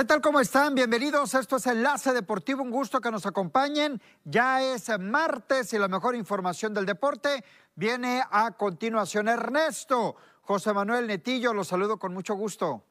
[0.00, 0.22] ¿Qué tal?
[0.22, 0.74] ¿Cómo están?
[0.74, 1.34] Bienvenidos.
[1.34, 2.62] Esto es Enlace Deportivo.
[2.62, 4.00] Un gusto que nos acompañen.
[4.24, 7.44] Ya es martes y la mejor información del deporte
[7.74, 9.28] viene a continuación.
[9.28, 12.82] Ernesto, José Manuel Netillo, los saludo con mucho gusto.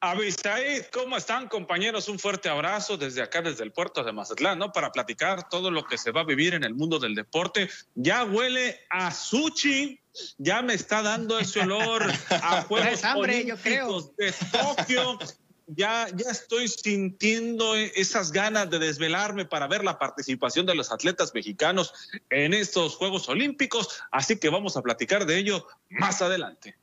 [0.00, 2.08] Abisaid, ¿cómo están compañeros?
[2.08, 4.72] Un fuerte abrazo desde acá, desde el puerto de Mazatlán, ¿no?
[4.72, 7.68] Para platicar todo lo que se va a vivir en el mundo del deporte.
[7.94, 10.00] Ya huele a sushi,
[10.38, 14.12] ya me está dando ese olor a Juegos hambre, yo creo.
[14.16, 15.18] de Tokio.
[15.66, 21.32] Ya, ya estoy sintiendo esas ganas de desvelarme para ver la participación de los atletas
[21.34, 21.94] mexicanos
[22.30, 26.76] en estos Juegos Olímpicos, así que vamos a platicar de ello más adelante.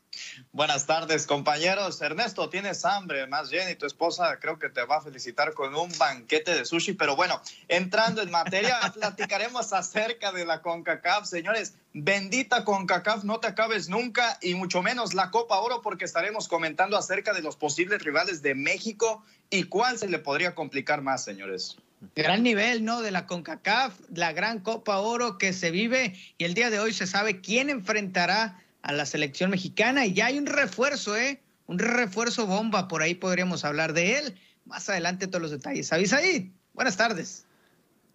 [0.51, 2.01] Buenas tardes, compañeros.
[2.01, 5.75] Ernesto, tienes hambre, más bien, y tu esposa creo que te va a felicitar con
[5.75, 6.93] un banquete de sushi.
[6.93, 11.25] Pero bueno, entrando en materia, platicaremos acerca de la CONCACAF.
[11.25, 16.47] Señores, bendita CONCACAF, no te acabes nunca, y mucho menos la Copa Oro, porque estaremos
[16.47, 21.23] comentando acerca de los posibles rivales de México y cuál se le podría complicar más,
[21.23, 21.77] señores.
[22.15, 23.01] Gran nivel, ¿no?
[23.01, 26.93] De la CONCACAF, la gran Copa Oro que se vive, y el día de hoy
[26.93, 31.41] se sabe quién enfrentará a la selección mexicana y ya hay un refuerzo, ¿eh?
[31.67, 34.39] Un refuerzo bomba, por ahí podríamos hablar de él.
[34.65, 35.91] Más adelante todos los detalles.
[35.93, 37.45] Avisaí, buenas tardes.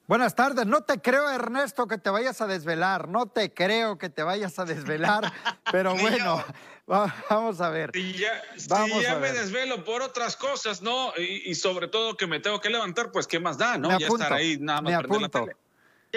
[0.07, 0.67] Buenas tardes.
[0.67, 3.09] No te creo, Ernesto, que te vayas a desvelar.
[3.09, 5.33] No te creo que te vayas a desvelar.
[5.73, 6.45] pero bueno,
[6.87, 7.91] vamos a ver.
[7.95, 11.13] Y ya, ya me desvelo por otras cosas, ¿no?
[11.17, 13.99] Y, sobre todo que me tengo que levantar, pues qué más da, ¿no?
[13.99, 15.57] ya estar ahí nada más me la tele.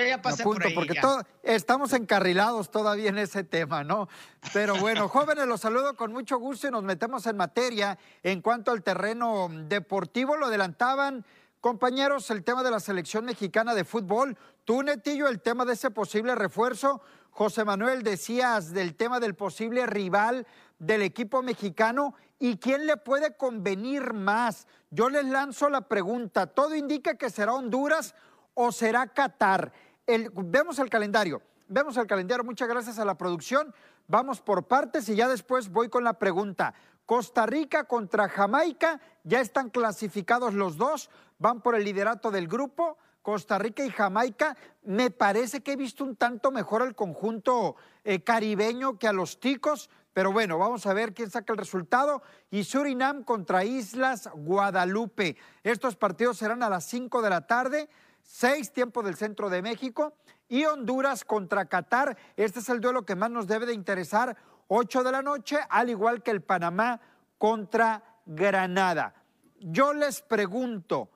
[0.06, 1.00] Ya, pasé por ahí, porque
[1.42, 4.08] estamos encarrilados todavía en ese tema, ¿no?
[4.54, 8.72] Pero bueno, jóvenes, los saludo con mucho gusto y nos metemos en materia en cuanto
[8.72, 10.38] al terreno deportivo.
[10.38, 11.26] Lo adelantaban,
[11.62, 14.38] compañeros, el tema de la selección mexicana de fútbol.
[14.66, 17.02] Tú, Netillo, el tema de ese posible refuerzo.
[17.32, 20.46] José Manuel, decías del tema del posible rival
[20.78, 24.68] del equipo mexicano y quién le puede convenir más.
[24.92, 26.46] Yo les lanzo la pregunta.
[26.46, 28.14] Todo indica que será Honduras
[28.60, 29.72] o será Qatar
[30.08, 33.74] vemos el calendario, vemos el calendario, muchas gracias a la producción.
[34.08, 36.74] Vamos por partes y ya después voy con la pregunta.
[37.06, 41.10] Costa Rica contra Jamaica, ya están clasificados los dos,
[41.40, 42.98] van por el liderato del grupo.
[43.22, 47.76] Costa Rica y Jamaica, me parece que he visto un tanto mejor al conjunto
[48.06, 52.22] eh, caribeño que a los ticos, pero bueno, vamos a ver quién saca el resultado.
[52.50, 55.36] Y Surinam contra Islas Guadalupe.
[55.64, 57.90] Estos partidos serán a las 5 de la tarde
[58.28, 60.14] seis tiempos del centro de México
[60.50, 62.18] y Honduras contra Qatar.
[62.36, 64.36] Este es el duelo que más nos debe de interesar,
[64.68, 67.00] 8 de la noche, al igual que el Panamá
[67.38, 69.16] contra Granada.
[69.60, 71.10] Yo les pregunto,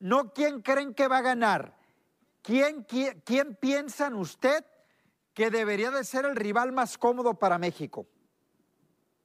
[0.00, 1.76] no quién creen que va a ganar,
[2.42, 4.64] quién, quién, quién piensan usted
[5.34, 8.08] que debería de ser el rival más cómodo para México.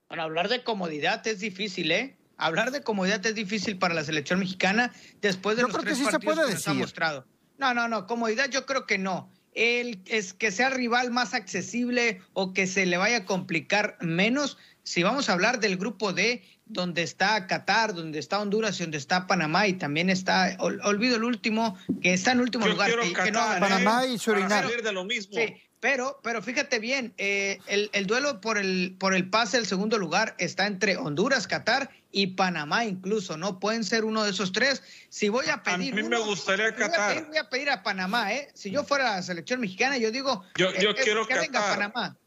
[0.08, 2.18] Para hablar de comodidad es difícil, ¿eh?
[2.42, 4.92] Hablar de comodidad es difícil para la selección mexicana
[5.22, 7.28] después de los tres partidos que nos ha mostrado.
[7.60, 9.32] No, no, no, comodidad yo creo que no.
[9.54, 14.58] El, es que sea rival más accesible o que se le vaya a complicar menos.
[14.82, 18.98] Si vamos a hablar del grupo D, donde está Qatar, donde está Honduras y donde
[18.98, 22.90] está Panamá y también está, olvido el último, que está en último lugar.
[22.90, 24.66] Que, Panamá y Surinam.
[24.84, 25.36] de lo mismo.
[25.36, 29.68] Sí, pero, pero fíjate bien, eh, el, el, duelo por el, por el pase al
[29.68, 33.60] segundo lugar está entre Honduras, Qatar y Panamá incluso, ¿no?
[33.60, 34.84] Pueden ser uno de esos tres.
[35.10, 35.94] Si voy a pedir.
[35.94, 37.28] A mí me gustaría Qatar.
[37.28, 38.50] Voy a, pedir, a Panamá, ¿eh?
[38.54, 40.44] Si yo fuera la selección mexicana, yo digo.
[40.56, 42.18] Yo, yo quiero que venga Panamá.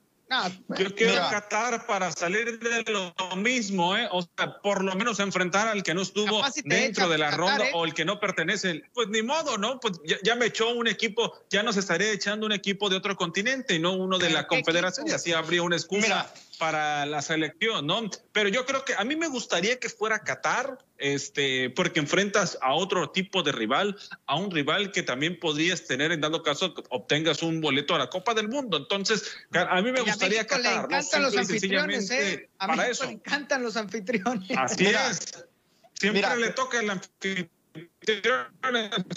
[0.79, 4.09] yo quiero Qatar para salir de lo mismo, ¿eh?
[4.11, 7.73] O sea, por lo menos enfrentar al que no estuvo dentro de la ronda ¿eh?
[7.75, 8.83] o el que no pertenece.
[8.95, 9.79] Pues ni modo, ¿no?
[9.81, 13.75] Pues ya, me echó un equipo, ya nos estaría echando un equipo de otro continente
[13.75, 15.07] y no uno de la Confederación.
[15.09, 16.33] Y así habría una excusa
[16.65, 18.09] para la selección, ¿no?
[18.33, 22.73] Pero yo creo que a mí me gustaría que fuera Qatar, este, porque enfrentas a
[22.73, 26.83] otro tipo de rival, a un rival que también podrías tener en dado caso que
[26.89, 28.79] obtengas un boleto a la Copa del Mundo.
[28.79, 30.89] Entonces, a mí me gustaría Qatar.
[30.89, 32.49] Le encantan los anfitriones, ¿eh?
[32.59, 34.57] A mí me encantan los anfitriones.
[34.57, 35.45] Así es.
[35.93, 37.51] Siempre le toca el anfitrión.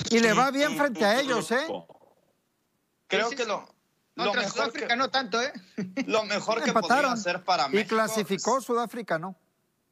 [0.09, 1.65] Y le va bien frente a ellos, ¿eh?
[3.07, 3.76] Creo que lo,
[4.17, 5.53] contra Sudáfrica no tanto, ¿eh?
[6.05, 7.95] Lo mejor que podría hacer para México.
[7.95, 9.35] Y clasificó Sudáfrica, ¿no?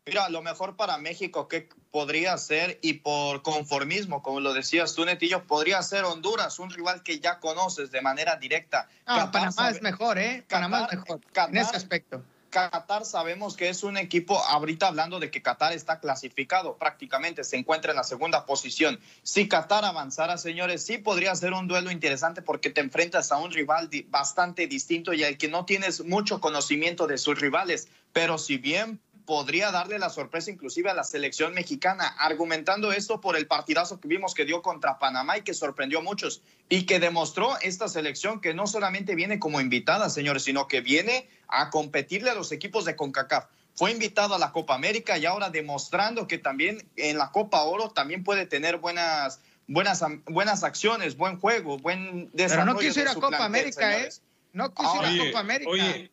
[0.07, 5.03] Mira, lo mejor para México que podría ser, y por conformismo, como lo decías tú,
[5.03, 8.87] Netillo, podría ser Honduras, un rival que ya conoces de manera directa.
[9.07, 10.45] Ah, Panamá es mejor, ¿eh?
[10.47, 12.23] Panamá es mejor en ese aspecto.
[12.55, 17.57] Qatar sabemos que es un equipo, ahorita hablando de que Qatar está clasificado, prácticamente se
[17.57, 18.97] encuentra en la segunda posición.
[19.23, 23.51] Si Qatar avanzara, señores, sí podría ser un duelo interesante porque te enfrentas a un
[23.51, 27.89] rival bastante distinto y al que no tienes mucho conocimiento de sus rivales.
[28.13, 33.35] Pero si bien podría darle la sorpresa inclusive a la selección mexicana, argumentando esto por
[33.35, 36.99] el partidazo que vimos que dio contra Panamá y que sorprendió a muchos y que
[36.99, 42.29] demostró esta selección que no solamente viene como invitada, señores, sino que viene a competirle
[42.29, 43.45] a los equipos de CONCACAF.
[43.73, 47.89] Fue invitado a la Copa América y ahora demostrando que también en la Copa Oro
[47.89, 52.65] también puede tener buenas buenas buenas acciones, buen juego, buen desarrollo.
[52.65, 54.09] Pero no quiso ir a Copa América, ¿eh?
[54.53, 55.69] No quiso ir a Copa América.
[55.69, 56.11] Oye,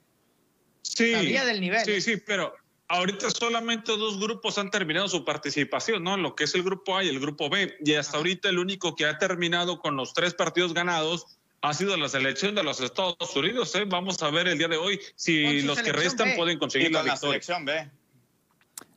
[0.82, 1.84] sí, del nivel.
[1.84, 2.52] Sí, sí, pero
[2.92, 6.16] ahorita solamente dos grupos han terminado su participación, ¿no?
[6.18, 7.74] Lo que es el grupo A y el grupo B.
[7.84, 11.26] Y hasta ahorita el único que ha terminado con los tres partidos ganados
[11.62, 13.74] ha sido la selección de los Estados Unidos.
[13.76, 13.84] ¿eh?
[13.86, 17.28] Vamos a ver el día de hoy si los que restan pueden conseguir la, victoria.
[17.28, 17.90] Selección B.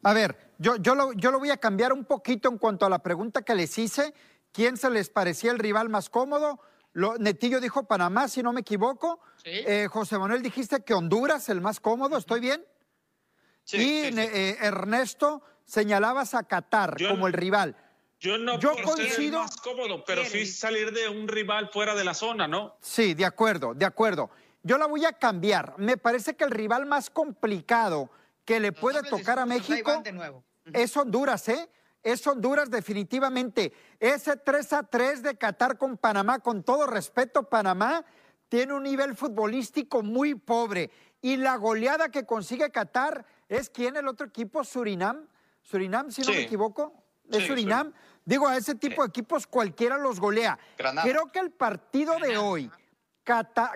[0.04, 2.90] A ver, yo, yo, lo, yo lo voy a cambiar un poquito en cuanto a
[2.90, 4.14] la pregunta que les hice.
[4.52, 6.60] ¿Quién se les parecía el rival más cómodo?
[6.92, 9.22] Lo, Netillo dijo Panamá, si no me equivoco.
[9.46, 12.66] Eh, José Manuel, dijiste que Honduras, el más cómodo, ¿estoy bien?
[13.74, 17.76] Y eh, Ernesto, señalabas a Qatar como el rival.
[18.20, 22.14] Yo no yo coincido, más cómodo, pero sí salir de un rival fuera de la
[22.14, 22.78] zona, ¿no?
[22.82, 24.30] Sí, de acuerdo, de acuerdo.
[24.64, 25.76] Yo la voy a cambiar.
[25.78, 28.10] Me parece que el rival más complicado
[28.46, 30.02] que le puede tocar a México
[30.74, 31.70] es Honduras, ¿eh?
[32.02, 33.74] Es Honduras definitivamente.
[34.00, 38.06] Ese 3 a 3 de Qatar con Panamá, con todo respeto, Panamá
[38.48, 40.90] tiene un nivel futbolístico muy pobre.
[41.22, 45.28] Y la goleada que consigue Qatar es quién el otro equipo, Surinam.
[45.62, 46.94] Surinam, si no me equivoco,
[47.30, 47.94] es Surinam.
[48.24, 50.58] Digo, a ese tipo de equipos cualquiera los golea.
[50.78, 52.72] Creo que el partido de hoy,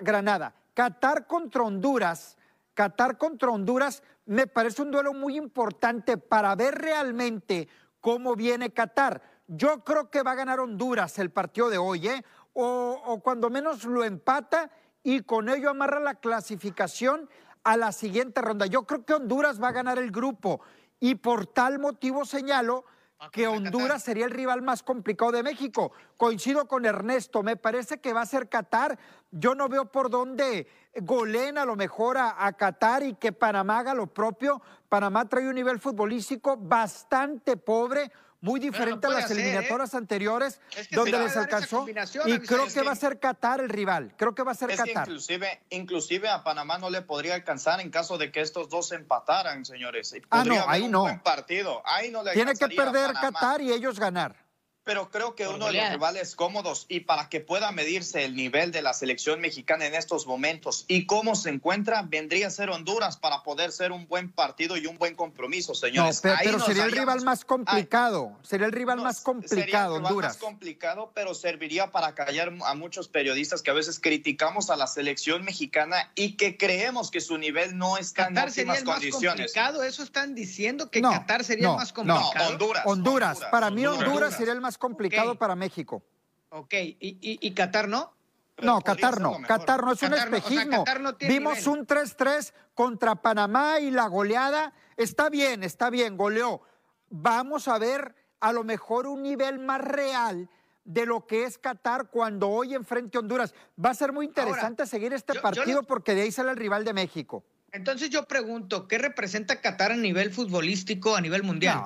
[0.00, 2.36] Granada, Qatar contra Honduras,
[2.74, 7.68] Qatar contra Honduras, me parece un duelo muy importante para ver realmente
[8.00, 9.22] cómo viene Qatar.
[9.46, 12.24] Yo creo que va a ganar Honduras el partido de hoy, ¿eh?
[12.52, 14.70] o, o cuando menos lo empata
[15.02, 17.28] y con ello amarra la clasificación
[17.64, 18.66] a la siguiente ronda.
[18.66, 20.60] Yo creo que Honduras va a ganar el grupo
[20.98, 22.84] y por tal motivo señalo
[23.32, 25.92] que Honduras sería el rival más complicado de México.
[26.16, 28.98] Coincido con Ernesto, me parece que va a ser Qatar.
[29.30, 30.66] Yo no veo por dónde
[31.02, 34.62] goleen a lo mejor a, a, Qatar y que Panamá haga lo propio.
[34.88, 39.34] Panamá trae un nivel futbolístico bastante pobre muy diferente a las ¿eh?
[39.34, 40.60] eliminatorias anteriores
[40.90, 41.86] donde les alcanzó
[42.26, 45.08] y creo que va a ser Qatar el rival creo que va a ser Qatar.
[45.08, 49.64] inclusive inclusive a Panamá no le podría alcanzar en caso de que estos dos empataran
[49.64, 50.14] señores.
[50.30, 51.20] Ah no ahí no.
[51.22, 51.82] partido.
[51.84, 54.36] Ahí no le tiene que perder Qatar y ellos ganar
[54.84, 58.72] pero creo que uno de los rivales cómodos y para que pueda medirse el nivel
[58.72, 63.16] de la selección mexicana en estos momentos y cómo se encuentra, vendría a ser Honduras
[63.16, 66.24] para poder ser un buen partido y un buen compromiso, señores.
[66.24, 70.14] No, pero, sería el rival más complicado, sería el rival más complicado, sería el rival
[70.22, 74.86] más complicado, pero serviría para callar a muchos periodistas que a veces criticamos a la
[74.86, 79.22] selección mexicana y que creemos que su nivel no está en óptimas condiciones.
[79.22, 82.32] Más complicado, eso están diciendo que Qatar sería el más complicado.
[82.32, 83.40] No, Honduras, Honduras.
[83.50, 86.02] Para mí Honduras sería el más complicado para México.
[86.50, 88.12] Ok, ¿y, y, Qatar no?
[88.60, 89.40] no, Qatar no.
[89.46, 90.84] Qatar no es un espejismo.
[91.20, 94.72] Vimos un 3-3 contra Panamá y la goleada.
[94.96, 96.62] Está bien, está bien, goleó.
[97.08, 100.48] Vamos a ver a lo mejor un nivel más real
[100.84, 103.54] de lo que es Qatar cuando hoy enfrente a Honduras.
[103.82, 106.92] Va a ser muy interesante seguir este partido porque de ahí sale el rival de
[106.92, 107.44] México.
[107.72, 111.78] Entonces yo pregunto, ¿qué representa Qatar a nivel futbolístico, a nivel mundial?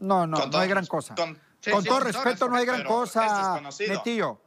[0.00, 1.14] No, no, no, no hay gran cosa.
[1.14, 4.40] Con todo respeto, no hay gran cosa, Netillo.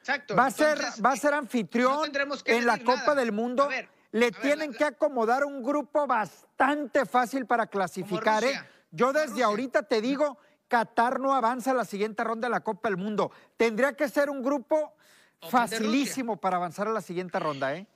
[0.00, 0.34] Exacto.
[0.34, 2.10] Va a, ser, va a ser anfitrión
[2.46, 3.68] en la Copa del Mundo.
[4.10, 8.42] Le tienen que acomodar un grupo bastante fácil para clasificar.
[8.42, 8.58] ¿eh?
[8.90, 12.88] Yo desde ahorita te digo, Qatar no avanza a la siguiente ronda de la Copa
[12.88, 13.30] del Mundo.
[13.56, 14.94] Tendría que ser un grupo
[15.50, 17.86] facilísimo para avanzar a la siguiente ronda, ¿eh?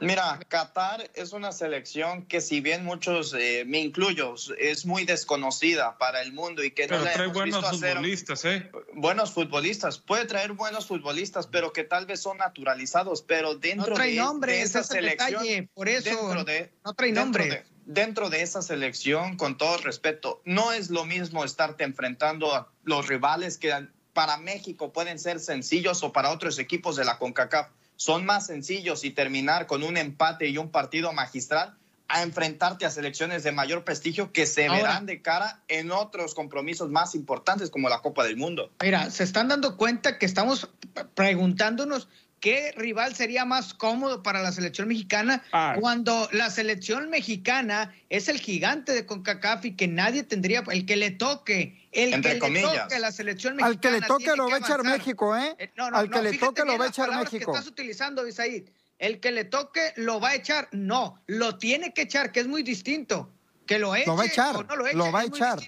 [0.00, 5.96] Mira, Qatar es una selección que si bien muchos, eh, me incluyo, es muy desconocida
[5.96, 8.70] para el mundo y que no le trae buenos futbolistas, ¿eh?
[8.92, 13.94] Buenos futbolistas, puede traer buenos futbolistas, pero que tal vez son naturalizados, pero dentro no
[13.94, 14.20] trae
[14.56, 17.64] de, esa selección, por eso dentro de, no trae nombre.
[17.86, 23.08] dentro de esa selección, con todo respeto, no es lo mismo estarte enfrentando a los
[23.08, 23.72] rivales que
[24.12, 29.04] para México pueden ser sencillos o para otros equipos de la CONCACAF son más sencillos
[29.04, 31.74] y terminar con un empate y un partido magistral
[32.08, 36.88] a enfrentarte a selecciones de mayor prestigio que se verán de cara en otros compromisos
[36.90, 38.70] más importantes como la Copa del Mundo.
[38.80, 40.70] Mira, se están dando cuenta que estamos
[41.14, 42.08] preguntándonos
[42.40, 45.76] ¿qué rival sería más cómodo para la selección mexicana ah.
[45.80, 50.96] cuando la selección mexicana es el gigante de CONCACAF y que nadie tendría, el que
[50.96, 53.72] le toque, el que le toque a la selección mexicana.
[53.72, 55.56] Al que le toque lo va a echar México, ¿eh?
[55.58, 57.52] eh Al que le toque lo va a echar México.
[57.52, 58.68] Que estás utilizando, Isaid.
[58.98, 60.68] El que le toque lo va a echar.
[60.72, 63.32] No, lo tiene que echar, que es muy distinto.
[63.66, 64.96] Que lo eche lo va a echar, o no lo eche.
[64.96, 65.58] Lo va a echar.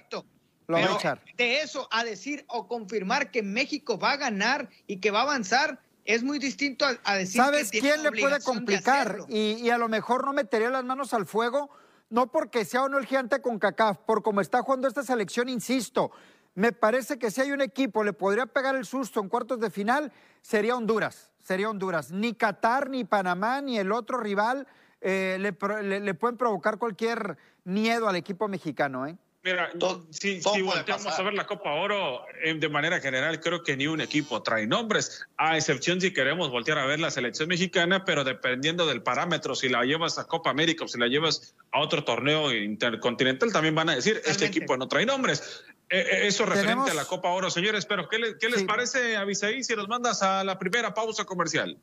[0.67, 1.21] Lo va a echar.
[1.35, 5.23] De eso a decir o confirmar que México va a ganar y que va a
[5.23, 9.25] avanzar, es muy distinto a, decir ¿Sabes quién le puede complicar?
[9.27, 11.69] Y, y, a lo mejor no metería las manos al fuego,
[12.09, 15.49] no porque sea o no el gigante con CACAF, por cómo está jugando esta selección,
[15.49, 16.11] insisto.
[16.55, 19.69] Me parece que si hay un equipo le podría pegar el susto en cuartos de
[19.69, 20.11] final,
[20.41, 21.31] sería Honduras.
[21.41, 22.11] Sería Honduras.
[22.11, 24.67] Ni Qatar, ni Panamá, ni el otro rival
[25.01, 29.07] eh, le, le, pueden provocar cualquier miedo al equipo mexicano.
[29.07, 29.17] ¿eh?
[29.41, 29.71] Mira,
[30.09, 34.01] si, volteamos a ver la Copa Oro, eh, de manera general, creo que ni un
[34.01, 38.85] equipo trae nombres, a excepción si queremos voltear a ver la selección mexicana, pero dependiendo
[38.85, 42.53] del parámetro, si la llevas a Copa América o si la llevas a otro torneo
[42.53, 45.63] intercontinental, también van a decir, este equipo no trae nombres.
[45.89, 49.63] Eh, eh, eso referente a la Copa Oro, señores, pero ¿qué, qué les parece, Avisaí,
[49.63, 51.77] si nos mandas a la primera pausa comercial?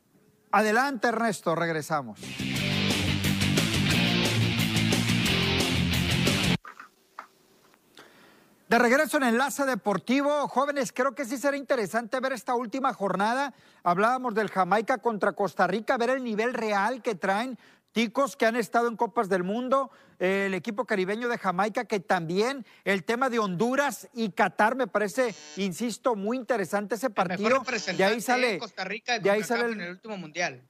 [0.53, 2.21] Adelante, Ernesto, regresamos.
[8.69, 13.55] De regreso en Enlace Deportivo, jóvenes, creo que sí será interesante ver esta última jornada.
[13.85, 17.57] Hablábamos del Jamaica contra Costa Rica, ver el nivel real que traen
[17.93, 22.67] ticos que han estado en Copas del Mundo, el equipo caribeño de Jamaica, que también
[22.83, 27.63] el tema de Honduras y Qatar me parece, insisto, muy interesante ese partido.
[27.97, 29.73] Y ahí sale Costa Rica de ahí sale el...
[29.75, 30.61] en el último mundial.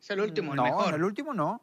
[0.00, 0.88] Es el último, el no, mejor.
[0.90, 1.60] en el último no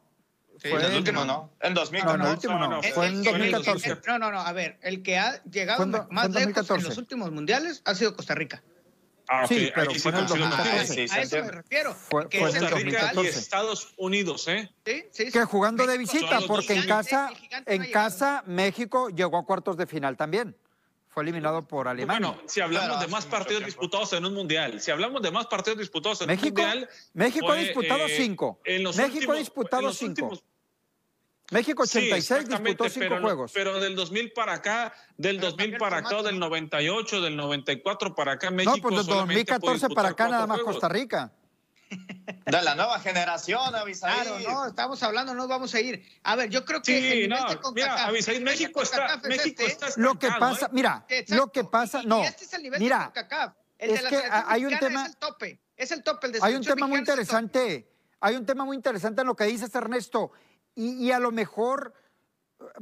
[0.60, 1.50] fue en el último no.
[1.60, 2.18] En 2014.
[2.18, 2.82] No, el último no.
[2.82, 3.98] Fue en 2014.
[4.06, 4.40] No, no, no.
[4.40, 8.34] A ver, el que ha llegado más lejos en los últimos mundiales ha sido Costa
[8.34, 8.62] Rica.
[9.30, 11.06] Ah, sí, pero fue en el 2014.
[11.10, 11.94] a eso me refiero.
[11.94, 13.20] Fue, fue en el 2014.
[13.22, 14.70] Y Estados Unidos, ¿eh?
[14.86, 15.30] Sí, sí.
[15.30, 17.30] Que jugando de visita, porque en casa,
[17.66, 20.56] en casa México llegó a cuartos de final también
[21.18, 22.28] fue eliminado por Alemania.
[22.28, 25.80] Bueno, si hablamos de más partidos disputados en un mundial, si hablamos de más partidos
[25.80, 26.88] disputados en México, un mundial.
[27.12, 28.60] México ha disputado eh, cinco.
[28.64, 30.38] México ha disputado cinco.
[31.50, 33.50] México 86 disputó cinco juegos.
[33.52, 38.52] Pero del 2000 para acá, del 2000 para acá, del 98, del 94 para acá,
[38.52, 38.76] México.
[38.76, 41.32] No, pues del 2014 para acá nada más Costa Rica.
[42.50, 44.12] De la nueva generación, Avisaí.
[44.12, 46.04] Claro, no, estamos hablando, no vamos a ir.
[46.22, 47.22] A ver, yo creo que.
[47.22, 47.36] Sí, no,
[47.72, 50.70] mira, Avisaí, México está, México este, está Lo que pasa, ¿eh?
[50.72, 52.22] mira, lo que pasa, no.
[52.22, 53.54] este es el nivel mira, de CONCACAF.
[53.78, 55.02] El es de la que hay un tema.
[55.02, 55.60] Es el tope.
[55.76, 57.88] Es el tope, el de Hay un tema muy interesante.
[58.20, 60.32] Hay un tema muy interesante en lo que dices, Ernesto
[60.78, 62.07] y, a lo mejor eh,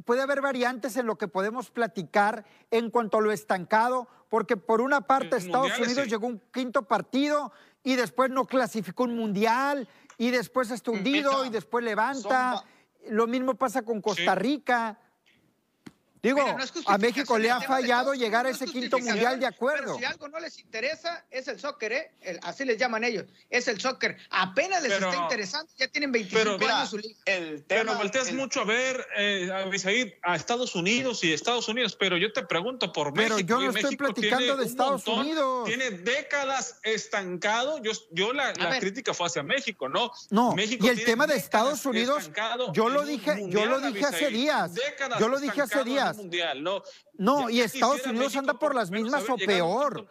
[0.04, 4.80] puede haber variantes en lo que podemos platicar en cuanto a lo estancado, porque por
[4.80, 7.52] una parte Estados Unidos llegó un quinto partido
[7.82, 12.64] y después no clasificó un mundial y después está hundido y después levanta.
[13.08, 14.98] Lo mismo pasa con Costa Rica.
[16.26, 16.56] Digo,
[16.86, 19.96] a México le ha fallado llegar a ese quinto mundial de acuerdo.
[19.96, 22.40] Pero si algo no les interesa, es el soccer, ¿eh?
[22.42, 24.16] así les llaman ellos, es el soccer.
[24.30, 27.16] Apenas les está interesando, ya tienen 25 años su liga.
[27.26, 32.16] El pero volteas mucho a ver, eh, a, a Estados Unidos y Estados Unidos, pero
[32.16, 33.36] yo te pregunto por México.
[33.36, 35.66] Pero yo no estoy platicando de Estados Unidos.
[35.66, 37.80] Tiene décadas estancado.
[37.82, 40.10] Yo, yo la, crítica fue hacia México, ¿no?
[40.30, 42.30] No, y el tema de Estados Unidos,
[42.72, 44.72] yo lo dije, yo lo dije hace días.
[45.20, 46.82] Yo lo dije hace días mundial, ¿no?
[47.14, 50.08] No, y Estados Unidos anda por las mismas o peor.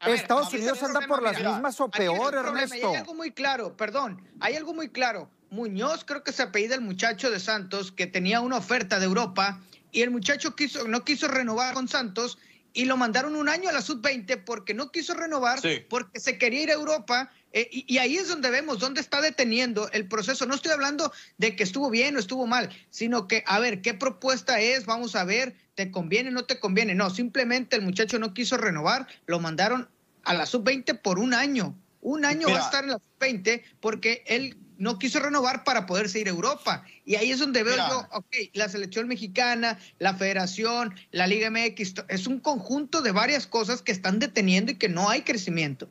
[0.00, 2.90] Estados Unidos anda por las mismas o peor, Ernesto.
[2.90, 5.30] Hay algo muy claro, perdón, hay algo muy claro.
[5.50, 9.60] Muñoz creo que se apellida el muchacho de Santos que tenía una oferta de Europa
[9.92, 12.38] y el muchacho quiso, no quiso renovar con Santos
[12.74, 16.64] y lo mandaron un año a la sub-20 porque no quiso renovar, porque se quería
[16.64, 17.30] ir a Europa.
[17.52, 20.44] Eh, y, ahí es donde vemos dónde está deteniendo el proceso.
[20.44, 23.94] No estoy hablando de que estuvo bien o estuvo mal, sino que, a ver, ¿qué
[23.94, 24.86] propuesta es?
[24.86, 26.96] Vamos a ver, ¿te conviene o no te conviene?
[26.96, 29.88] No, simplemente el muchacho no quiso renovar, lo mandaron
[30.24, 31.78] a la sub-20 por un año.
[32.00, 36.08] Un año va a estar en la sub-20 porque él no quiso renovar para poder
[36.16, 36.84] ir a Europa.
[37.04, 41.94] Y ahí es donde veo yo, ok, la selección mexicana, la federación, la Liga MX,
[42.08, 45.88] es un conjunto de varias cosas que están deteniendo y que no hay crecimiento.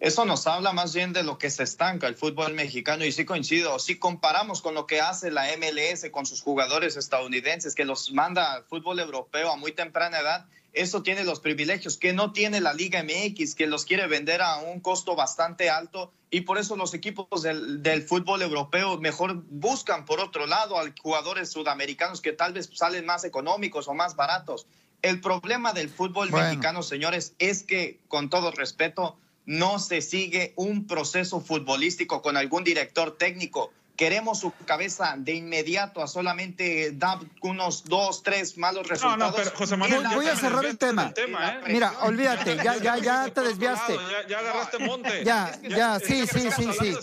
[0.00, 3.24] Eso nos habla más bien de lo que se estanca el fútbol mexicano y sí
[3.24, 8.12] coincido, si comparamos con lo que hace la MLS con sus jugadores estadounidenses que los
[8.12, 10.46] manda al fútbol europeo a muy temprana edad,
[10.78, 14.58] eso tiene los privilegios que no tiene la Liga MX, que los quiere vender a
[14.58, 20.20] un costo bastante alto y por eso los equipos del, fútbol europeo mejor buscan por
[20.20, 24.66] otro lado a jugadores sudamericanos que tal vez salen más económicos o más baratos.
[25.02, 29.16] El problema del fútbol mexicano, señores, es que, con todo respeto,
[29.46, 36.00] no se sigue un proceso futbolístico con algún director técnico queremos su cabeza de inmediato
[36.00, 39.18] a solamente dar unos dos, tres malos resultados.
[39.18, 41.12] No, no, pero José Manuel, voy, a cerrar el tema.
[41.16, 41.60] ¿eh?
[41.66, 43.96] Mira, olvídate, ya, ya, ya te desviaste.
[44.28, 45.24] Ya, agarraste monte.
[45.24, 46.96] Ya, ya, sí, sí, sí, sí.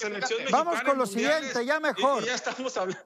[0.50, 2.26] Vamos con lo siguiente, ya mejor.
[2.26, 3.04] ya estamos hablando.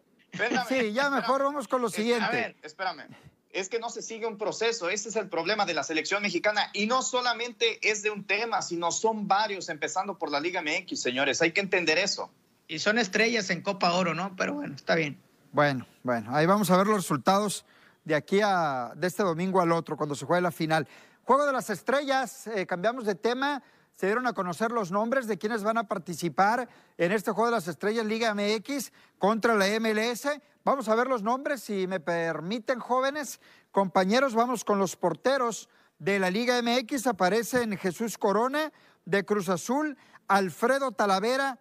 [0.70, 2.26] sí, ya mejor vamos con lo siguiente.
[2.26, 3.08] A ver, espérame
[3.52, 4.92] es que no se sigue un proceso.
[4.92, 6.70] Ese es el problema de la selección mexicana.
[6.74, 11.02] Y no solamente es de un tema, sino son varios, empezando por la Liga MX,
[11.02, 11.42] señores.
[11.42, 12.30] Hay que entender eso.
[12.72, 14.36] Y son estrellas en Copa Oro, ¿no?
[14.36, 15.20] Pero bueno, está bien.
[15.52, 17.66] Bueno, bueno, ahí vamos a ver los resultados
[18.06, 20.88] de aquí a de este domingo al otro, cuando se juegue la final.
[21.24, 23.64] Juego de las estrellas, eh, cambiamos de tema.
[23.92, 27.56] Se dieron a conocer los nombres de quienes van a participar en este Juego de
[27.56, 30.28] las Estrellas Liga MX contra la MLS.
[30.64, 33.42] Vamos a ver los nombres, si me permiten, jóvenes.
[33.72, 37.08] Compañeros, vamos con los porteros de la Liga MX.
[37.08, 38.72] Aparecen Jesús Corona
[39.06, 39.98] de Cruz Azul,
[40.28, 41.58] Alfredo Talavera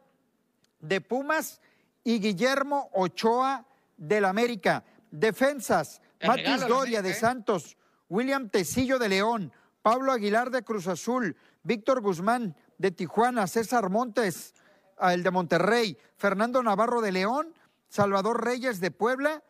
[0.81, 1.61] de Pumas
[2.05, 3.67] y Guillermo Ochoa
[3.97, 4.85] del América.
[5.11, 7.77] Defensas, Matis Doria de Santos,
[8.09, 14.55] William Tecillo de León, Pablo Aguilar de Cruz Azul, Víctor Guzmán de Tijuana, César Montes,
[14.99, 17.55] ah, el de Monterrey, Fernando Navarro de León,
[17.89, 19.43] Salvador Reyes de Puebla.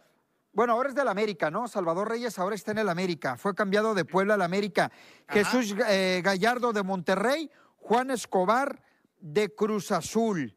[0.53, 1.69] Bueno, ahora es del América, ¿no?
[1.69, 3.37] Salvador Reyes ahora está en el América.
[3.37, 4.91] Fue cambiado de Puebla al América.
[5.29, 8.83] Jesús eh, Gallardo de Monterrey, Juan Escobar
[9.21, 10.57] de Cruz Azul.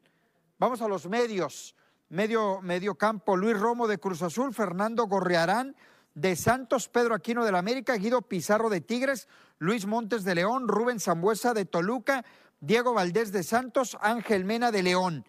[0.62, 1.74] Vamos a los medios.
[2.08, 5.74] Medio, medio campo, Luis Romo de Cruz Azul, Fernando Gorriarán
[6.14, 9.26] de Santos, Pedro Aquino del América, Guido Pizarro de Tigres,
[9.58, 12.24] Luis Montes de León, Rubén Zambuesa de Toluca,
[12.60, 15.26] Diego Valdés de Santos, Ángel Mena de León.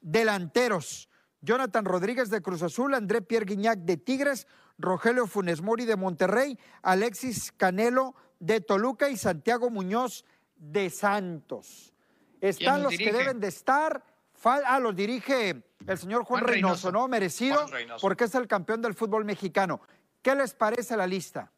[0.00, 1.08] Delanteros,
[1.40, 4.46] Jonathan Rodríguez de Cruz Azul, André Pierre Guignac de Tigres,
[4.78, 11.92] Rogelio Funes Mori de Monterrey, Alexis Canelo de Toluca y Santiago Muñoz de Santos.
[12.40, 14.04] Están los que deben de estar
[14.44, 17.08] ah, los dirige el señor Juan, Reynoso, ¿no?
[17.08, 17.66] Merecido,
[18.00, 19.80] porque es el campeón del fútbol mexicano.
[20.22, 21.50] ¿Qué les parece la lista?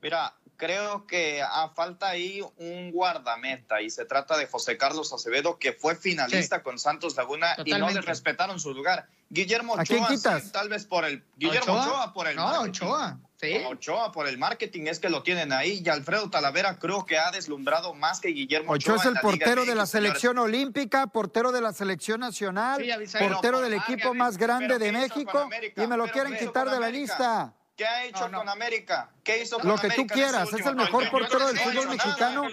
[0.00, 5.58] Mira, creo que a falta ahí un guardameta y se trata de José Carlos Acevedo,
[5.58, 9.08] que fue finalista con Santos Laguna y no le respetaron su lugar.
[9.28, 10.08] Guillermo Ochoa,
[10.52, 11.24] tal vez por el.
[11.36, 12.36] Guillermo Ochoa, por el.
[12.36, 13.18] No, Ochoa.
[13.40, 13.54] Sí.
[13.66, 17.30] Ochoa por el marketing es que lo tienen ahí y Alfredo Talavera creo que ha
[17.30, 18.94] deslumbrado más que Guillermo Ochoa.
[18.94, 22.82] Ochoa es el portero de, la selección olímpica, portero de la selección nacional,
[23.18, 27.52] portero del equipo más grande de México y me lo quieren quitar de la lista.
[27.76, 29.10] ¿Qué ha hecho con América?
[29.26, 32.48] ¿Qué hizo con Lo que tú quieras, es el mejor portero del fútbol mexicano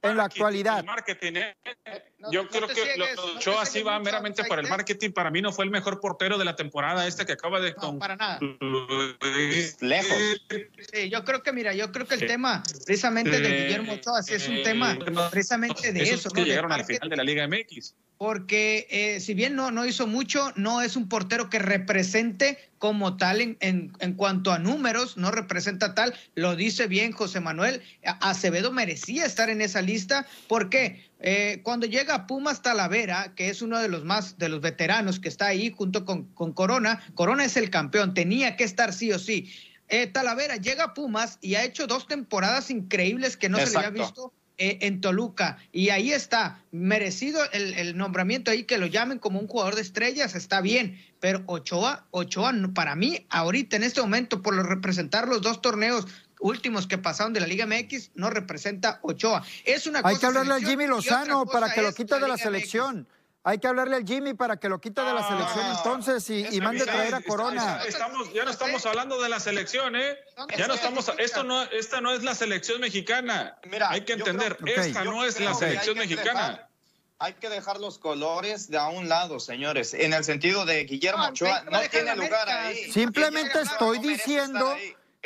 [0.00, 0.82] en la actualidad.
[0.82, 1.54] Marketing, ¿eh?
[2.30, 3.04] Yo creo que lo,
[3.36, 5.10] Ochoa así va meramente para el marketing.
[5.10, 7.74] Para mí no fue el mejor portero de la temporada este que acaba de...
[7.74, 8.38] No, para nada.
[9.80, 10.18] Lejos.
[10.92, 14.32] Sí, yo creo que, mira, yo creo que el tema precisamente de Guillermo Ochoa sí
[14.32, 14.96] es un tema
[15.30, 16.30] precisamente de eso.
[16.30, 20.06] que llegaron al final de la Liga MX porque eh, si bien no, no hizo
[20.06, 25.30] mucho, no es un portero que represente como tal en, en, cuanto a números, no
[25.30, 27.82] representa tal, lo dice bien José Manuel,
[28.20, 33.78] Acevedo merecía estar en esa lista, porque eh, cuando llega Pumas Talavera, que es uno
[33.78, 37.56] de los más, de los veteranos que está ahí junto con, con Corona, Corona es
[37.56, 39.50] el campeón, tenía que estar sí o sí.
[39.88, 43.76] Eh, Talavera llega a Pumas y ha hecho dos temporadas increíbles que no se le
[43.78, 45.58] había visto eh, en Toluca.
[45.72, 50.34] Y ahí está, merecido el, nombramiento ahí, que lo llamen como un jugador de estrellas,
[50.34, 51.02] está bien.
[51.18, 56.06] Pero Ochoa, Ochoa, para mí, ahorita en este momento, por representar los dos torneos
[56.38, 59.42] últimos que pasaron de la Liga MX, no representa Ochoa.
[59.64, 63.08] Es una Hay que hablarle al Jimmy Lozano para que lo quite de la selección.
[63.46, 66.60] Hay que hablarle al Jimmy para que lo quite de la ah, selección entonces y,
[66.62, 67.82] mande traer a Corona.
[67.86, 70.16] Estamos, ya no estamos hablando de la selección, ¿eh?
[70.56, 73.58] Ya no estamos, esto no, esta no es la selección mexicana.
[73.70, 76.66] Mira, hay que entender, esta no es la selección mexicana.
[77.18, 79.92] hay que dejar los colores de a un lado, señores.
[79.92, 82.90] En el sentido de Guillermo Ochoa no, tiene lugar ahí.
[82.92, 84.74] Simplemente estoy diciendo,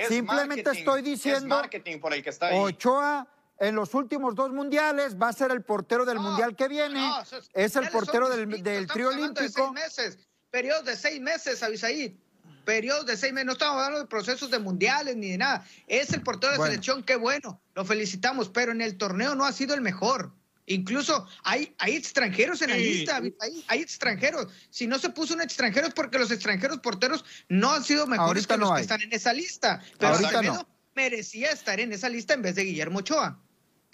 [0.08, 1.62] simplemente estoy diciendo,
[2.50, 7.10] Ochoa en los últimos dos mundiales, va a ser el portero del mundial que viene,
[7.52, 9.42] es, el portero del, del trío olímpico.
[9.42, 10.18] De seis meses,
[10.50, 12.20] periodos de seis meses, Avisaí.
[12.64, 15.66] Periodos de seis meses, no estamos hablando de procesos de mundiales ni de nada.
[15.86, 19.52] Es el portero de selección, qué bueno, lo felicitamos, pero en el torneo no ha
[19.52, 20.32] sido el mejor.
[20.66, 24.48] Incluso hay, hay extranjeros en la lista, hay, hay, extranjeros.
[24.68, 28.46] Si no se puso un extranjero es porque los extranjeros porteros no han sido mejores
[28.46, 29.80] que los que están en esa lista.
[29.98, 33.40] Pero Ahorita merecía estar en esa lista en vez de Guillermo Ochoa.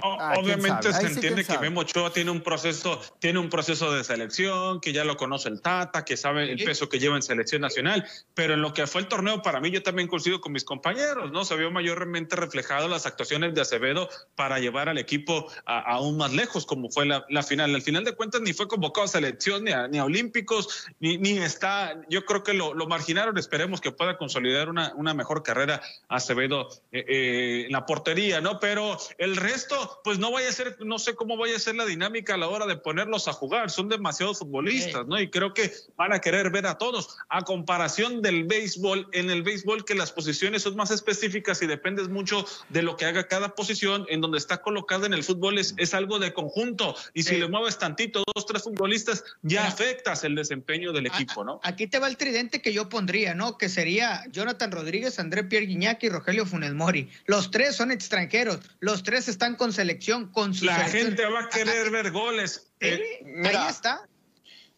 [0.03, 4.81] Ah, obviamente se entiende que Memo Ochoa tiene un proceso, tiene un proceso de selección,
[4.81, 8.05] que ya lo conoce el Tata, que sabe el peso que lleva en selección nacional,
[8.35, 11.33] pero en lo que fue el torneo, para mí yo también coincido con mis compañeros,
[11.33, 11.45] ¿no?
[11.45, 16.67] Se vio mayormente reflejado las actuaciones de Acevedo para llevar al equipo aún más lejos,
[16.67, 17.75] como fue la, final.
[17.75, 21.17] Al final de cuentas, ni fue convocado a selección, ni a, ni a Olímpicos, ni,
[21.17, 25.43] ni, está, yo creo que lo, lo, marginaron, esperemos que pueda consolidar una, una mejor
[25.43, 28.61] carrera Acevedo eh, eh, en la portería, ¿no?
[28.61, 31.75] Pero el resto Pero pues no vaya a ser, no sé cómo vaya a ser
[31.75, 33.71] la dinámica a la hora de ponerlos a jugar.
[33.71, 35.21] Son demasiados futbolistas, ¿no?
[35.21, 37.17] Y creo que van a querer ver a todos.
[37.29, 42.09] A comparación del béisbol, en el béisbol que las posiciones son más específicas y dependes
[42.09, 45.75] mucho de lo que haga cada posición, en donde está colocada en el fútbol es,
[45.77, 46.95] es algo de conjunto.
[47.13, 51.61] Y si le mueves tantito, dos, tres futbolistas, ya afectas el desempeño del equipo, ¿no?
[51.63, 53.59] Aquí te va el tridente que yo pondría, ¿no?
[53.59, 57.11] Que sería Jonathan Rodríguez, André Pierre Guiñac y Rogelio Funes Mori.
[57.27, 61.49] Los tres son extranjeros, los tres están con selección, con su La gente va a
[61.49, 62.73] querer ver goles.
[62.81, 64.09] ahí está.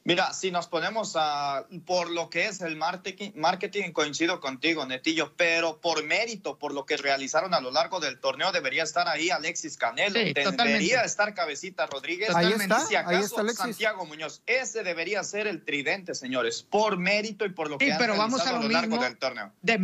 [0.07, 5.35] Mira, si nos ponemos a, por lo que es el marketing, marketing, coincido contigo, Netillo,
[5.37, 9.31] pero por mérito, por lo que realizaron a lo largo del torneo, debería estar ahí
[9.31, 14.43] Alexis Canelo, debería estar Cabecita Rodríguez, ahí está, ahí está Santiago Muñoz.
[14.47, 18.47] Ese debería ser el tridente, señores, por mérito y por lo que han pero vamos
[18.47, 19.53] a, lo, largo del torneo.
[19.61, 19.77] De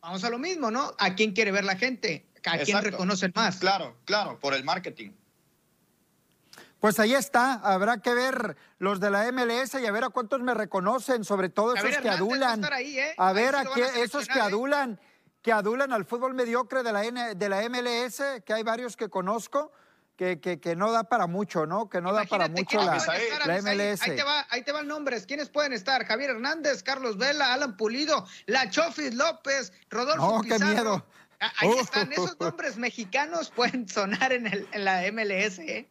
[0.00, 0.94] Vamos a lo mismo, ¿no?
[1.00, 2.26] ¿A quién quiere ver la gente?
[2.46, 3.56] ¿A quién reconocen más?
[3.56, 5.10] Claro, claro, por el marketing.
[6.80, 10.40] Pues ahí está, habrá que ver los de la MLS y a ver a cuántos
[10.40, 12.62] me reconocen, sobre todo esos que adulan.
[12.64, 13.14] ¿eh?
[13.16, 14.42] A ver a, qué, esos que ¿eh?
[14.42, 15.00] adulan,
[15.42, 19.72] que adulan al fútbol mediocre de la, de la MLS, que hay varios que conozco.
[20.16, 21.90] Que, que, no da para mucho, ¿no?
[21.90, 24.00] Que no da para mucho la, MLS.
[24.00, 25.26] Ahí te, va, ahí te van nombres.
[25.26, 26.06] ¿Quiénes pueden estar?
[26.06, 31.04] Javier Hernández, Carlos Vela, Alan Pulido, La Chofis López, Rodolfo No, qué miedo.
[31.40, 35.88] Ahí están, esos nombres mexicanos pueden sonar en, el, en la MLS, ¿eh?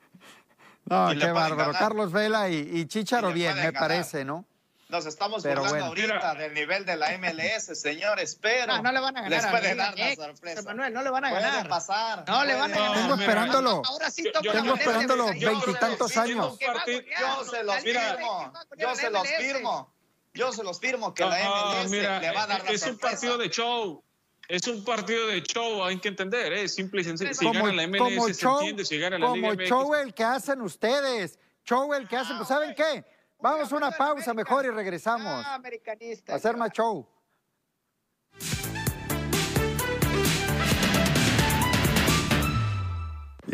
[0.86, 1.74] No, qué bárbaro.
[1.74, 4.46] Carlos Vela y, y Chicharo bien, me parece, ¿no?
[4.88, 9.00] Nos estamos pero burlando ahorita del nivel de la MLS, señores, pero no, no le
[9.00, 9.42] van a ganar.
[9.42, 10.62] Les puede dar la sorpresa.
[10.62, 11.54] Manuel, no le van a ganar.
[11.54, 12.24] Puede pasar.
[12.28, 12.94] No le van a ganar.
[12.96, 13.82] Tengo esperándolo.
[13.84, 16.58] Ahora sí Tengo esperándolo veintitantos años.
[16.60, 18.54] Yo se los firmo.
[18.78, 19.94] Yo se los firmo.
[20.36, 22.86] Yo se los firmo que la MLS le va a dar la sorpresa.
[22.86, 24.04] Es un partido de show.
[24.48, 26.76] Es un partido de show, hay que entender, es ¿eh?
[26.76, 27.34] simple y sencillo.
[27.34, 30.24] Si gana la MLS, como se entiende, si gana la como Liga show el que
[30.24, 33.04] hacen ustedes, show el que hacen, pues ¿saben qué?
[33.40, 35.44] Vamos a una pausa mejor y regresamos.
[35.46, 36.34] Ah, americanista.
[36.34, 37.08] A hacer más show.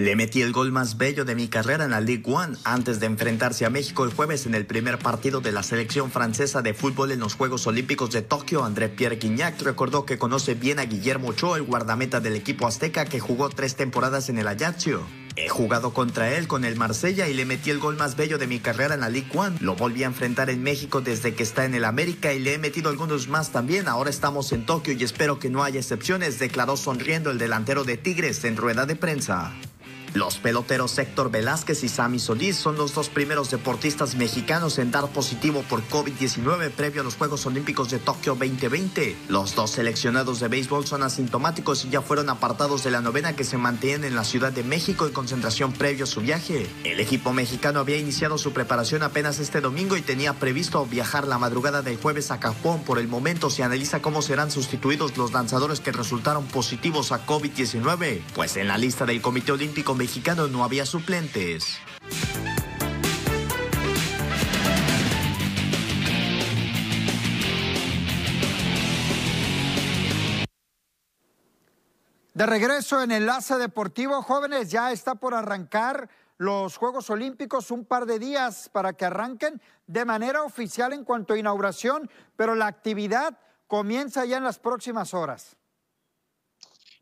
[0.01, 3.05] Le metí el gol más bello de mi carrera en la League One antes de
[3.05, 7.11] enfrentarse a México el jueves en el primer partido de la selección francesa de fútbol
[7.11, 8.63] en los Juegos Olímpicos de Tokio.
[8.63, 13.05] André Pierre Guignac recordó que conoce bien a Guillermo Ochoa, el guardameta del equipo azteca
[13.05, 15.05] que jugó tres temporadas en el Ajaccio.
[15.35, 18.47] He jugado contra él con el Marsella y le metí el gol más bello de
[18.47, 19.57] mi carrera en la League One.
[19.61, 22.57] Lo volví a enfrentar en México desde que está en el América y le he
[22.57, 23.87] metido algunos más también.
[23.87, 27.97] Ahora estamos en Tokio y espero que no haya excepciones, declaró sonriendo el delantero de
[27.97, 29.53] Tigres en rueda de prensa.
[30.13, 35.07] Los peloteros Héctor Velázquez y Sammy Solís son los dos primeros deportistas mexicanos en dar
[35.07, 39.15] positivo por COVID-19 previo a los Juegos Olímpicos de Tokio 2020.
[39.29, 43.45] Los dos seleccionados de béisbol son asintomáticos y ya fueron apartados de la novena que
[43.45, 46.69] se mantiene en la Ciudad de México en concentración previo a su viaje.
[46.83, 51.37] El equipo mexicano había iniciado su preparación apenas este domingo y tenía previsto viajar la
[51.37, 52.83] madrugada del jueves a Japón.
[52.85, 58.21] Por el momento se analiza cómo serán sustituidos los lanzadores que resultaron positivos a COVID-19,
[58.35, 61.77] pues en la lista del Comité Olímpico mexicano no había suplentes.
[72.33, 76.09] De regreso en Enlace Deportivo, jóvenes, ya está por arrancar
[76.39, 81.35] los Juegos Olímpicos, un par de días para que arranquen de manera oficial en cuanto
[81.35, 83.37] a inauguración, pero la actividad
[83.67, 85.57] comienza ya en las próximas horas.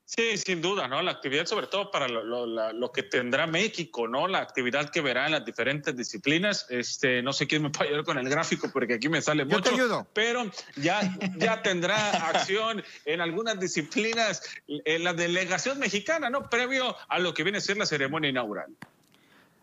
[0.09, 1.03] Sí, sin duda, ¿no?
[1.03, 4.27] La actividad sobre todo para lo, que tendrá México, ¿no?
[4.27, 6.65] La actividad que verá en las diferentes disciplinas.
[6.69, 10.07] Este, no sé quién me puede ayudar con el gráfico porque aquí me sale mucho.
[10.13, 10.99] Pero ya,
[11.37, 16.49] ya tendrá acción en algunas disciplinas en la delegación mexicana, ¿no?
[16.49, 18.75] Previo a lo que viene a ser la ceremonia inaugural.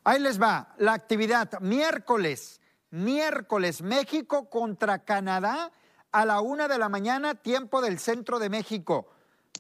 [0.05, 5.73] Ahí les va, la actividad miércoles, miércoles, México contra Canadá
[6.13, 9.11] a la una de la mañana, tiempo del centro de México.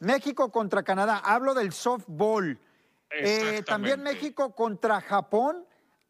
[0.00, 2.58] México contra Canadá, hablo del softball.
[3.10, 5.66] Eh, también México contra Japón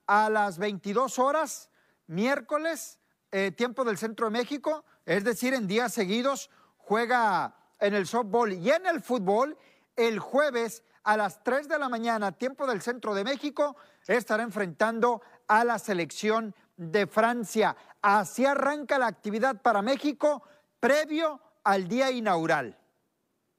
[0.06, 1.70] a las 22 horas,
[2.06, 2.98] miércoles,
[3.30, 8.52] eh, tiempo del centro de México, es decir, en días seguidos juega en el softball
[8.52, 9.56] y en el fútbol.
[9.94, 15.22] El jueves a las 3 de la mañana, tiempo del centro de México, estará enfrentando
[15.46, 17.76] a la selección de Francia.
[18.02, 20.42] Así arranca la actividad para México
[20.80, 22.78] previo al día inaugural.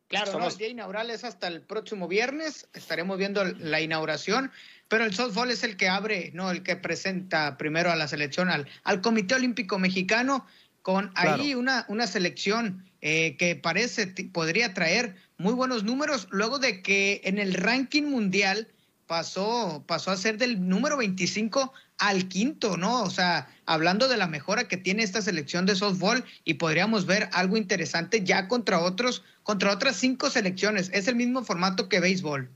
[0.07, 4.51] Claro, el día inaugural es hasta el próximo viernes, estaremos viendo la inauguración,
[4.87, 8.49] pero el softball es el que abre, no el que presenta primero a la selección,
[8.49, 10.45] al, al Comité Olímpico Mexicano,
[10.81, 16.81] con ahí una, una selección eh, que parece podría traer muy buenos números, luego de
[16.81, 18.69] que en el ranking mundial
[19.07, 23.03] pasó, pasó a ser del número 25 al quinto, ¿no?
[23.03, 27.29] O sea, hablando de la mejora que tiene esta selección de softball y podríamos ver
[27.33, 30.91] algo interesante ya contra otros, contra otras cinco selecciones.
[30.93, 32.49] Es el mismo formato que béisbol.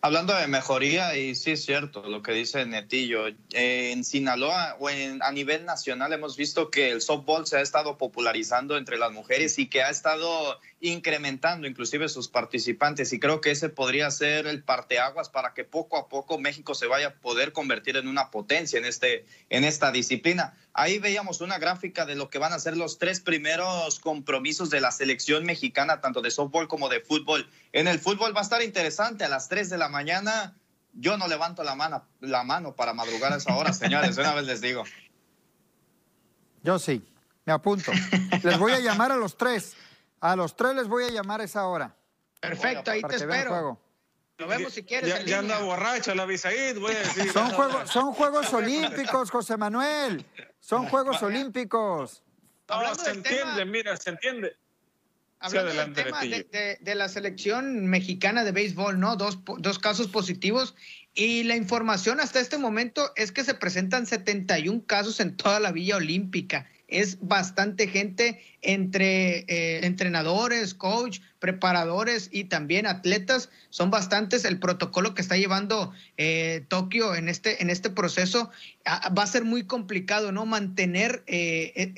[0.00, 5.22] Hablando de mejoría, y sí es cierto lo que dice Netillo, en Sinaloa o en,
[5.22, 9.58] a nivel nacional hemos visto que el softball se ha estado popularizando entre las mujeres
[9.58, 14.62] y que ha estado incrementando inclusive sus participantes y creo que ese podría ser el
[14.62, 18.78] parteaguas para que poco a poco México se vaya a poder convertir en una potencia
[18.78, 20.56] en, este, en esta disciplina.
[20.72, 24.80] Ahí veíamos una gráfica de lo que van a ser los tres primeros compromisos de
[24.80, 27.48] la selección mexicana, tanto de softball como de fútbol.
[27.72, 30.56] En el fútbol va a estar interesante a las 3 de la mañana.
[30.92, 34.46] Yo no levanto la mano, la mano para madrugar a esa hora, señores, una vez
[34.46, 34.84] les digo.
[36.62, 37.02] Yo sí,
[37.44, 37.90] me apunto.
[38.42, 39.76] Les voy a llamar a los tres.
[40.20, 41.94] A los tres les voy a llamar a esa hora.
[42.40, 43.80] Perfecto, ahí te espero.
[44.38, 45.24] Lo vemos si quieres.
[45.24, 47.32] Ya, anda borracha la Bisaid, voy a decir.
[47.32, 50.24] Son, juegos, son Juegos Olímpicos, José Manuel.
[50.60, 52.22] Son Juegos Olímpicos.
[52.68, 54.56] No, se entiende, mira, se entiende.
[55.40, 59.16] Hablando del tema de, de, la selección mexicana de béisbol, ¿no?
[59.16, 60.74] Dos, dos casos positivos.
[61.14, 65.72] Y la información hasta este momento es que se presentan 71 casos en toda la
[65.72, 73.50] Villa Olímpica es bastante gente entre eh, entrenadores, coach, preparadores y también atletas.
[73.68, 78.50] Son bastantes el protocolo que está llevando eh, Tokio en este, en este proceso.
[78.86, 80.46] Ah, va a ser muy complicado, ¿no?
[80.46, 81.92] Mantener, eh,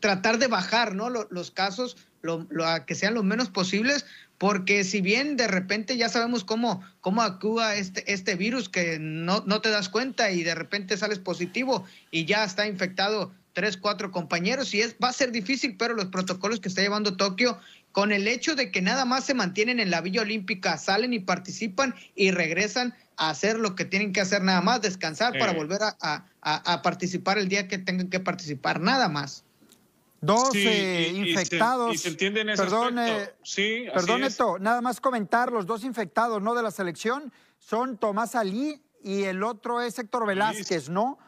[0.00, 1.08] tratar de bajar, ¿no?
[1.08, 4.04] Los, casos, lo, a que sean lo menos posibles,
[4.38, 9.44] porque si bien de repente ya sabemos cómo, cómo actúa este, este virus, que no,
[9.46, 14.10] no te das cuenta y de repente sales positivo y ya está infectado tres, cuatro
[14.12, 17.58] compañeros y es, va a ser difícil, pero los protocolos que está llevando Tokio,
[17.90, 21.20] con el hecho de que nada más se mantienen en la Villa Olímpica, salen y
[21.20, 25.80] participan y regresan a hacer lo que tienen que hacer nada más, descansar para volver
[25.82, 29.42] a, participar el día que tengan que participar, nada más.
[30.20, 31.94] 12 infectados.
[31.94, 32.96] Y se, entiende en ese perdón,
[33.42, 38.34] sí, perdón Neto, nada más comentar, los dos infectados no de la selección son Tomás
[38.34, 41.18] Ali y el otro es Héctor Velázquez, ¿no?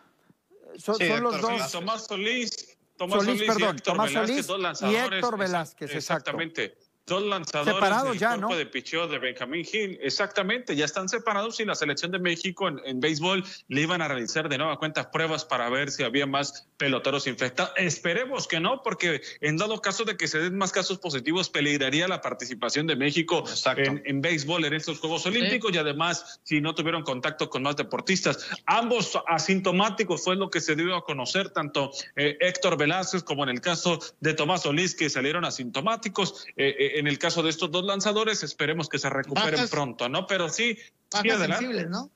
[0.78, 1.72] Son, los dos.
[1.72, 4.48] Tomás Solís, Tomás Solís, Solís perdón, Tomás Solís
[4.82, 6.76] y Héctor Velázquez, exactamente.
[7.08, 9.98] Dos lanzadores separados ya, cuerpo de picheo de Benjamín Gil.
[10.02, 14.48] Exactamente, ya están separados y la selección de México en, béisbol le iban a realizar
[14.48, 17.72] de nueva cuenta pruebas para ver si había más peloteros infectados.
[17.76, 22.08] Esperemos que no, porque en dado caso de que se den más casos positivos, peligraría
[22.08, 23.44] la participación de México
[23.76, 28.48] en, béisbol en estos Juegos Olímpicos y además si no tuvieron contacto con más deportistas.
[28.66, 33.50] Ambos asintomáticos fue lo que se dio a conocer, tanto eh, Héctor Velázquez como en
[33.50, 36.46] el caso de Tomás Solís, que salieron asintomáticos.
[36.56, 40.26] Eh, eh, en el caso de estos dos lanzadores, esperemos que se recuperen pronto, ¿no?
[40.26, 42.10] Pero sí, sí sensibles, ¿no?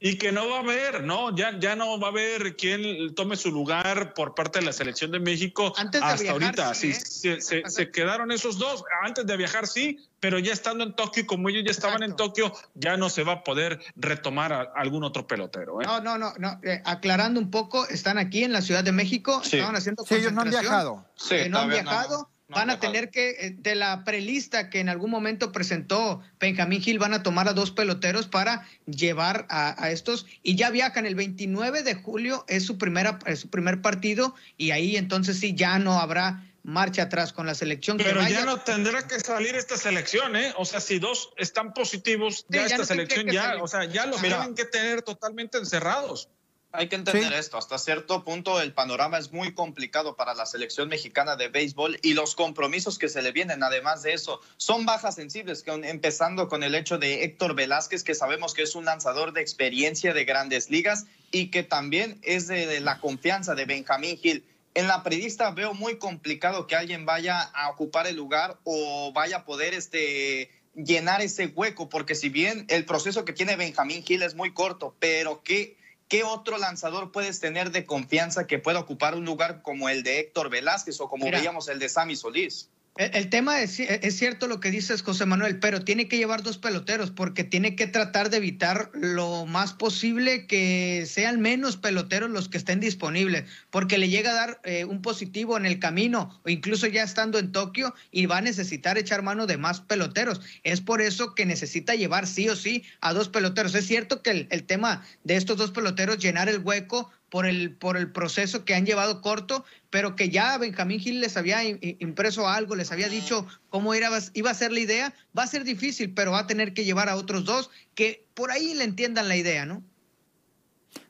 [0.00, 1.34] Y que no va a haber, ¿no?
[1.34, 5.10] Ya, ya no va a haber quien tome su lugar por parte de la selección
[5.10, 6.72] de México hasta ahorita.
[6.74, 6.92] Sí,
[7.24, 7.40] ¿eh?
[7.40, 8.84] se, quedaron esos dos.
[9.02, 12.52] Antes de viajar, sí, pero ya estando en Tokio, como ellos ya estaban en Tokio,
[12.74, 15.82] ya no se va a poder retomar a algún otro pelotero.
[15.82, 15.84] ¿eh?
[15.84, 16.60] No, no, no, no.
[16.62, 20.32] Eh, aclarando un poco, están aquí en la Ciudad de México, estaban haciendo sí, ellos
[20.32, 21.04] no han viajado.
[21.16, 25.10] Sí, no han viajado van a tener que, eh, de la prelista que en algún
[25.10, 30.56] momento presentó Benjamín Gil, van a tomar a dos peloteros para llevar a, estos y
[30.56, 31.06] ya viajan.
[31.06, 35.78] El 29 de julio es su, primera, su primer partido y ahí entonces sí ya
[35.78, 37.96] no habrá marcha atrás con la selección.
[37.98, 40.52] Pero ya no tendrá que salir esta selección, ¿eh?
[40.56, 44.54] O sea, si dos están positivos, ya, esta selección ya, o sea, ya los tienen
[44.54, 46.28] que tener totalmente encerrados.
[46.70, 50.90] Hay que entender esto, hasta cierto punto el panorama es muy complicado para la selección
[50.90, 55.14] mexicana de béisbol y los compromisos que se le vienen, además de eso, son bajas
[55.14, 59.40] sensibles, empezando con el hecho de Héctor Velázquez, que sabemos que es un lanzador de
[59.40, 64.44] experiencia de grandes ligas y que también es de, la confianza de Benjamín Gil.
[64.74, 69.38] En la predista veo muy complicado que alguien vaya a ocupar el lugar o vaya
[69.38, 74.22] a poder este, llenar ese hueco, porque si bien el proceso que tiene Benjamín Gil
[74.22, 75.77] es muy corto, pero que
[76.08, 80.20] ¿qué otro lanzador puedes tener de confianza que pueda ocupar un lugar como el de
[80.20, 82.70] Héctor Velázquez o como veíamos el de Sammy Solís?
[82.98, 86.58] El, tema es, es, cierto lo que dices, José Manuel, pero tiene que llevar dos
[86.58, 92.48] peloteros porque tiene que tratar de evitar lo más posible que sean menos peloteros los
[92.48, 96.48] que estén disponibles, porque le llega a dar eh, un positivo en el camino o
[96.48, 100.40] incluso ya estando en Tokio y va a necesitar echar mano de más peloteros.
[100.64, 103.76] Es por eso que necesita llevar sí o sí a dos peloteros.
[103.76, 107.74] Es cierto que el, el tema de estos dos peloteros, llenar el hueco, por el,
[107.74, 112.48] por el proceso que han llevado corto, pero que ya Benjamín Gil les había impreso
[112.48, 115.14] algo, les había dicho cómo era, iba a ser la idea.
[115.36, 118.50] Va a ser difícil, pero va a tener que llevar a otros dos que por
[118.50, 119.82] ahí le entiendan la idea, ¿no?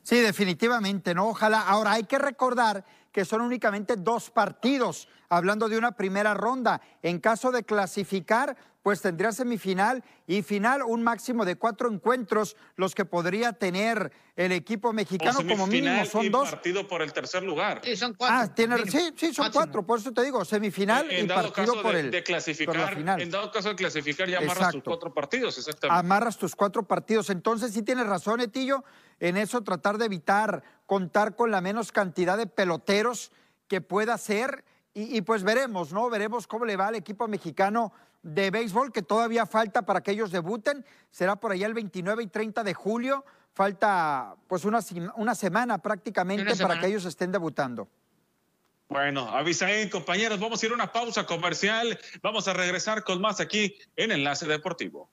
[0.03, 1.29] Sí, definitivamente, ¿no?
[1.29, 1.61] Ojalá.
[1.61, 6.81] Ahora hay que recordar que son únicamente dos partidos, hablando de una primera ronda.
[7.01, 12.95] En caso de clasificar, pues tendría semifinal y final, un máximo de cuatro encuentros, los
[12.95, 16.49] que podría tener el equipo mexicano como mínimo son y dos.
[16.49, 17.81] partido por el tercer lugar.
[17.83, 18.37] Sí, son cuatro.
[18.39, 22.09] Ah, tiene, sí, sí, son cuatro, por eso te digo, semifinal y partido por el
[22.09, 23.21] de clasificar, final.
[23.21, 25.99] En dado caso de clasificar, ya amarras tus cuatro partidos, exactamente.
[25.99, 27.29] Amarras tus cuatro partidos.
[27.29, 28.83] Entonces sí tienes razón, Etillo,
[29.19, 33.31] en eso tratar de evitar contar con la menos cantidad de peloteros
[33.67, 34.63] que pueda ser.
[34.93, 36.09] Y, y pues veremos, ¿no?
[36.09, 40.31] Veremos cómo le va al equipo mexicano de béisbol que todavía falta para que ellos
[40.31, 40.85] debuten.
[41.11, 43.25] Será por allá el 29 y 30 de julio.
[43.53, 44.79] Falta pues una,
[45.15, 47.87] una semana prácticamente para que ellos estén debutando.
[48.87, 51.99] Bueno, avisaen compañeros, vamos a ir a una pausa comercial.
[52.23, 55.09] Vamos a regresar con más aquí en Enlace Deportivo.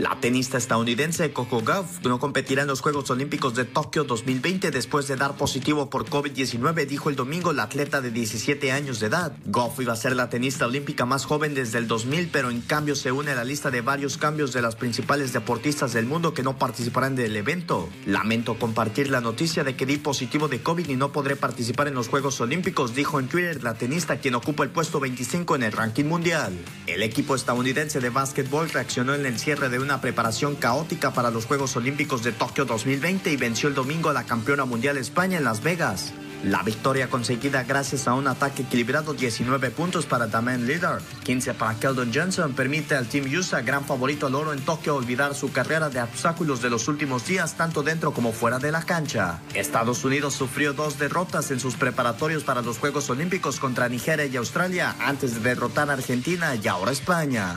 [0.00, 5.06] La tenista estadounidense Coco Gauff no competirá en los Juegos Olímpicos de Tokio 2020 después
[5.08, 9.36] de dar positivo por COVID-19, dijo el domingo la atleta de 17 años de edad.
[9.44, 12.94] Gauff iba a ser la tenista olímpica más joven desde el 2000, pero en cambio
[12.94, 16.42] se une a la lista de varios cambios de las principales deportistas del mundo que
[16.42, 17.86] no participarán del evento.
[18.06, 21.94] Lamento compartir la noticia de que di positivo de COVID y no podré participar en
[21.94, 25.72] los Juegos Olímpicos, dijo en Twitter la tenista quien ocupa el puesto 25 en el
[25.72, 26.54] ranking mundial.
[26.86, 31.32] El equipo estadounidense de básquetbol reaccionó en el cierre de una una preparación caótica para
[31.32, 35.36] los Juegos Olímpicos de Tokio 2020 y venció el domingo a la campeona mundial España
[35.36, 36.12] en Las Vegas.
[36.44, 41.74] La victoria conseguida gracias a un ataque equilibrado 19 puntos para Damen Leader, 15 para
[41.74, 45.90] Keldon Johnson, permite al Team USA, gran favorito al oro en Tokio, olvidar su carrera
[45.90, 49.40] de obstáculos de los últimos días, tanto dentro como fuera de la cancha.
[49.54, 54.36] Estados Unidos sufrió dos derrotas en sus preparatorios para los Juegos Olímpicos contra Nigeria y
[54.36, 57.56] Australia, antes de derrotar a Argentina y ahora España.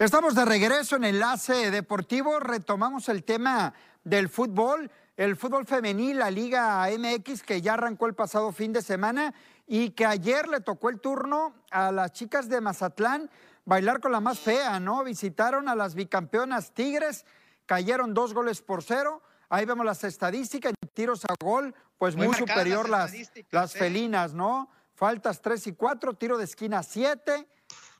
[0.00, 2.40] Estamos de regreso en Enlace Deportivo.
[2.40, 8.14] Retomamos el tema del fútbol, el fútbol femenil, la Liga MX, que ya arrancó el
[8.14, 9.34] pasado fin de semana
[9.66, 13.28] y que ayer le tocó el turno a las chicas de Mazatlán
[13.66, 15.04] bailar con la más fea, ¿no?
[15.04, 17.26] Visitaron a las bicampeonas Tigres,
[17.66, 19.20] cayeron dos goles por cero.
[19.50, 23.12] Ahí vemos las estadísticas, tiros a gol, pues muy, superior las,
[23.50, 23.78] las, ¿eh?
[23.78, 24.70] felinas, ¿no?
[24.94, 27.46] Faltas tres y cuatro, tiro de esquina siete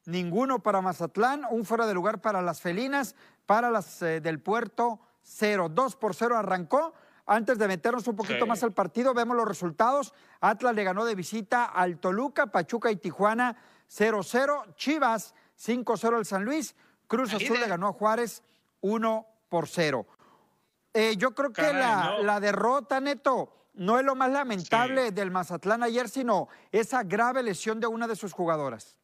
[0.07, 3.15] ninguno para Mazatlán, un fuera de lugar para las felinas,
[3.47, 5.69] para las eh, del puerto, cero.
[5.69, 6.95] Dos por cero arrancó.
[7.27, 10.13] Antes de meternos un poquito más al partido, vemos los resultados.
[10.41, 13.57] Atlas le ganó de visita al Toluca, Pachuca y Tijuana
[13.89, 14.75] 0-0.
[14.75, 16.75] Chivas 5-0 al San Luis.
[17.07, 18.43] Cruz Azul le ganó a Juárez
[18.81, 20.07] 1 por 0.
[20.93, 25.83] Eh, yo creo que la, la derrota, Neto, no es lo más lamentable del Mazatlán
[25.83, 29.00] ayer, sino esa grave lesión de una de sus jugadoras.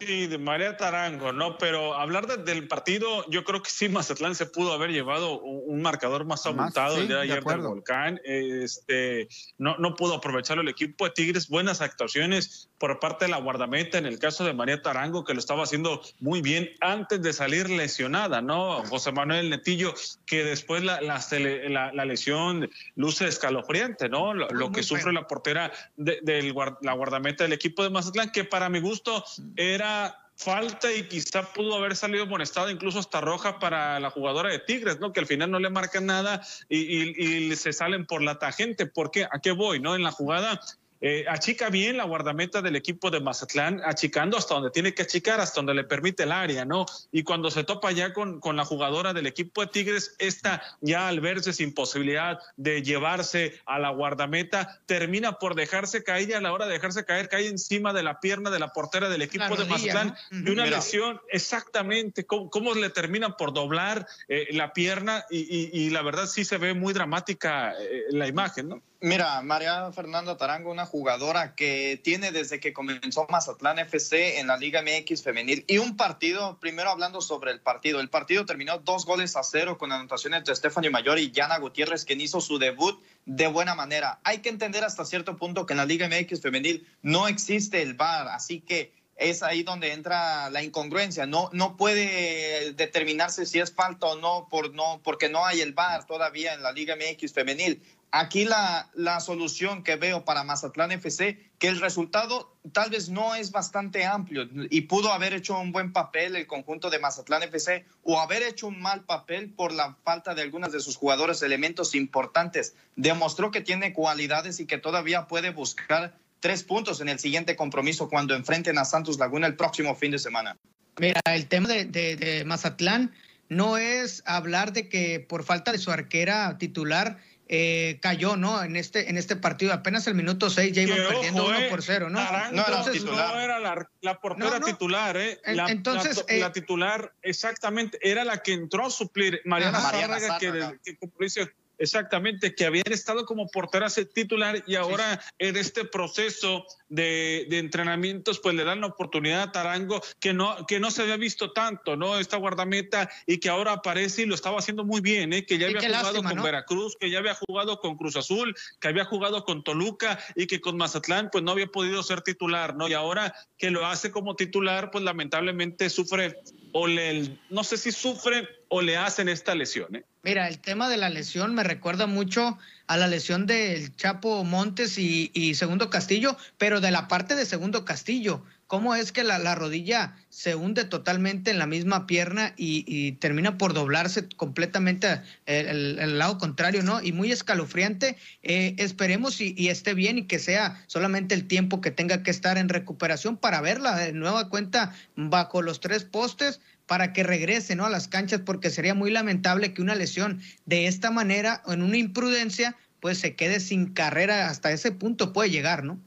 [0.00, 1.58] Sí, de María Tarango, ¿no?
[1.58, 6.24] Pero hablar del partido, yo creo que sí, Mazatlán se pudo haber llevado un, marcador
[6.24, 8.18] más abultado el día de ayer del Volcán.
[8.24, 11.48] Este, no, no pudo aprovecharlo el equipo de Tigres.
[11.48, 15.38] Buenas actuaciones por parte de la guardameta en el caso de María Tarango, que lo
[15.38, 18.82] estaba haciendo muy bien antes de salir lesionada, ¿no?
[18.84, 19.92] José Manuel Netillo,
[20.24, 24.32] que después la, la, lesión luce escalofriante, ¿no?
[24.32, 28.80] Lo, que sufre la portera de, la guardameta del equipo de Mazatlán, que para mi
[28.80, 29.22] gusto
[29.56, 29.89] era
[30.36, 34.98] falta y quizá pudo haber salido estado incluso hasta roja para la jugadora de Tigres,
[34.98, 35.12] ¿no?
[35.12, 38.86] Que al final no le marcan nada y, y se salen por la tangente.
[38.86, 39.24] ¿Por qué?
[39.24, 39.80] ¿A qué voy?
[39.80, 39.94] ¿No?
[39.94, 40.60] En la jugada
[41.00, 45.40] eh, achica bien la guardameta del equipo de Mazatlán, achicando hasta donde tiene que achicar,
[45.40, 46.86] hasta donde le permite el área, ¿no?
[47.10, 51.08] Y cuando se topa ya con, con la jugadora del equipo de Tigres, esta ya
[51.08, 56.40] al verse sin posibilidad de llevarse a la guardameta, termina por dejarse caer y a
[56.40, 59.56] la hora de dejarse caer, cae encima de la pierna de la portera del equipo
[59.56, 61.20] de Mazatlán, de una lesión.
[61.28, 66.74] Exactamente, cómo, le terminan por doblar eh, la pierna y, la verdad sí se ve
[66.74, 68.82] muy dramática eh, la imagen, ¿no?
[69.02, 74.58] Mira, María Fernanda Tarango, una jugadora que tiene desde que comenzó Mazatlán FC en la
[74.58, 79.06] Liga MX femenil y un partido, primero hablando sobre el partido, el partido terminó dos
[79.06, 83.02] goles a cero con anotaciones de Stephanie Mayor y Yana Gutiérrez, quien hizo su debut
[83.24, 84.20] de buena manera.
[84.22, 87.94] Hay que entender hasta cierto punto que en la Liga MX femenil no existe el
[87.94, 91.26] VAR, así que es ahí donde entra la incongruencia.
[91.26, 95.74] No, no puede determinarse si es falta o no, por, no porque no hay el
[95.74, 97.82] VAR todavía en la Liga MX femenil.
[98.12, 103.36] Aquí la, la solución que veo para Mazatlán FC, que el resultado tal vez no
[103.36, 107.84] es bastante amplio y pudo haber hecho un buen papel el conjunto de Mazatlán FC
[108.02, 111.94] o haber hecho un mal papel por la falta de algunas de sus jugadores, elementos
[111.94, 112.74] importantes.
[112.96, 118.08] Demostró que tiene cualidades y que todavía puede buscar tres puntos en el siguiente compromiso
[118.08, 120.56] cuando enfrenten a Santos Laguna el próximo fin de semana.
[120.98, 123.12] Mira, el tema de, de Mazatlán
[123.48, 127.18] no es hablar de que por falta de su arquera titular
[127.52, 128.62] eh, cayó, ¿no?
[128.62, 132.08] En este, en este partido, apenas el minuto 6 ya iban perdiendo 1 por 0,
[132.08, 132.20] ¿no?
[132.20, 135.40] no, era la, la portera titular, ¿eh?
[135.46, 140.78] La, Entonces, la, eh, titular, exactamente, era la que entró a suplir Mariana, Mariana que,
[140.84, 146.66] que, como dice Exactamente, que habían estado como porteras titular y ahora en este proceso
[146.90, 151.16] de, entrenamientos, pues le dan la oportunidad a Tarango que no, que no se había
[151.16, 152.18] visto tanto, ¿no?
[152.18, 155.46] Esta guardameta y que ahora aparece y lo estaba haciendo muy bien, ¿eh?
[155.46, 159.06] Que ya había jugado con Veracruz, que ya había jugado con Cruz Azul, que había
[159.06, 162.88] jugado con Toluca y que con Mazatlán, pues no había podido ser titular, ¿no?
[162.88, 166.36] Y ahora que lo hace como titular, pues lamentablemente sufre
[166.72, 169.96] o le, no sé si sufre o le hacen esta lesión.
[169.96, 170.04] ¿eh?
[170.22, 172.56] Mira, el tema de la lesión me recuerda mucho
[172.86, 177.84] a la lesión del Chapo Montes y, Segundo Castillo, pero de la parte de Segundo
[177.84, 178.44] Castillo.
[178.68, 183.74] ¿Cómo es que la, rodilla se hunde totalmente en la misma pierna y, termina por
[183.74, 187.02] doblarse completamente el, lado contrario, ¿no?
[187.02, 188.16] Y muy escalofriante.
[188.44, 192.30] Eh, esperemos y, y, esté bien y que sea solamente el tiempo que tenga que
[192.30, 196.60] estar en recuperación para verla de nueva cuenta bajo los tres postes
[196.90, 197.86] para que regrese ¿no?
[197.86, 201.84] a las canchas, porque sería muy lamentable que una lesión de esta manera, o en
[201.84, 206.00] una imprudencia, pues se quede sin carrera hasta ese punto puede llegar, ¿no?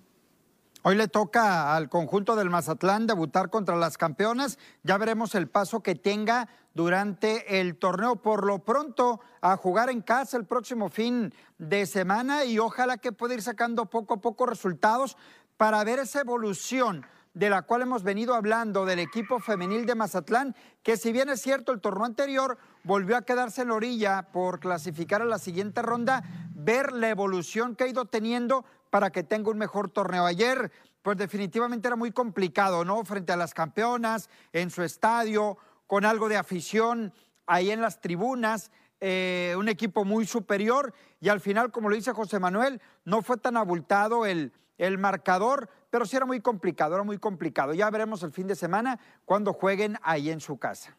[0.82, 4.60] Hoy le toca al conjunto del Mazatlán debutar contra las campeonas.
[4.84, 8.18] Ya veremos el paso que tenga durante el torneo.
[8.18, 13.14] Por lo pronto, a jugar en casa el próximo fin de semana y ojalá que
[13.14, 15.16] pueda ir sacando poco a poco resultados
[15.56, 20.56] para ver esa evolución de la cual hemos venido hablando del equipo femenil de Mazatlán,
[20.84, 24.60] que si bien es cierto el torneo anterior volvió a quedarse en la orilla por
[24.60, 26.24] clasificar a la siguiente ronda,
[26.54, 30.26] ver la evolución que ha ido teniendo para que tenga un mejor torneo.
[30.26, 30.72] Ayer,
[31.02, 33.04] pues definitivamente era muy complicado, ¿no?
[33.04, 35.58] Frente a las campeonas, en su estadio,
[35.88, 37.14] con algo de afición
[37.48, 38.72] ahí en las tribunas.
[39.06, 43.36] Eh, un equipo muy superior y al final, como lo dice José Manuel, no fue
[43.38, 47.72] tan abultado el, el marcador, pero sí era muy complicado, era muy complicado.
[47.76, 50.98] Ya veremos el fin de semana cuando jueguen ahí en su casa.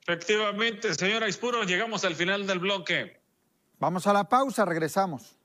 [0.00, 3.20] Efectivamente, señora Ispuro, llegamos al final del bloque.
[3.78, 5.38] Vamos a la pausa, regresamos.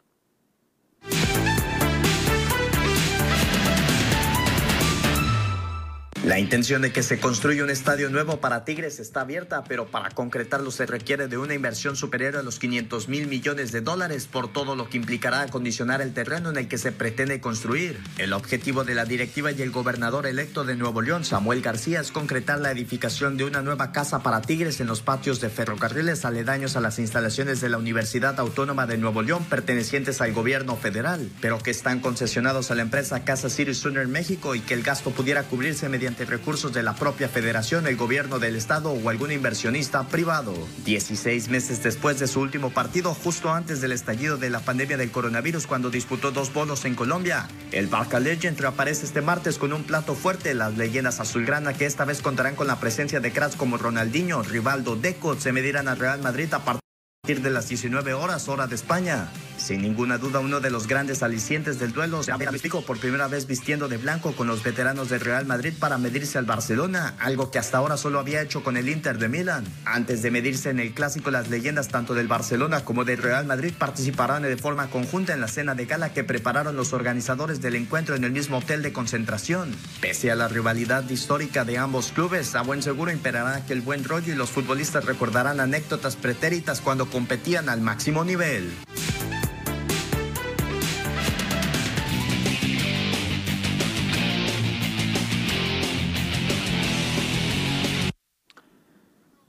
[6.25, 10.09] La intención de que se construya un estadio nuevo para Tigres está abierta, pero para
[10.09, 14.51] concretarlo se requiere de una inversión superior a los 500 mil millones de dólares por
[14.51, 17.99] todo lo que implicará acondicionar el terreno en el que se pretende construir.
[18.17, 22.11] El objetivo de la directiva y el gobernador electo de Nuevo León, Samuel García, es
[22.11, 26.75] concretar la edificación de una nueva casa para Tigres en los patios de ferrocarriles aledaños
[26.75, 31.59] a las instalaciones de la Universidad Autónoma de Nuevo León pertenecientes al gobierno federal, pero
[31.59, 35.43] que están concesionados a la empresa Casa City Sunner México y que el gasto pudiera
[35.43, 40.53] cubrirse mediante recursos de la propia federación, el gobierno del estado o algún inversionista privado.
[40.85, 45.11] 16 meses después de su último partido, justo antes del estallido de la pandemia del
[45.11, 49.83] coronavirus, cuando disputó dos bolos en Colombia, el Barca Legend reaparece este martes con un
[49.83, 50.53] plato fuerte.
[50.53, 54.95] Las leyendas azulgrana que esta vez contarán con la presencia de cracks como Ronaldinho, Rivaldo,
[54.95, 59.29] Deco, se medirán al Real Madrid a partir de las 19 horas hora de España.
[59.67, 63.47] Sin ninguna duda, uno de los grandes alicientes del duelo se visto por primera vez
[63.47, 67.59] vistiendo de blanco con los veteranos del Real Madrid para medirse al Barcelona, algo que
[67.59, 69.65] hasta ahora solo había hecho con el Inter de Milán.
[69.83, 73.73] Antes de medirse en el clásico, las leyendas tanto del Barcelona como del Real Madrid
[73.77, 78.15] participarán de forma conjunta en la cena de gala que prepararon los organizadores del encuentro
[78.15, 79.75] en el mismo hotel de concentración.
[79.99, 84.05] Pese a la rivalidad histórica de ambos clubes, a buen seguro imperará que el buen
[84.05, 88.71] rollo y los futbolistas recordarán anécdotas pretéritas cuando competían al máximo nivel.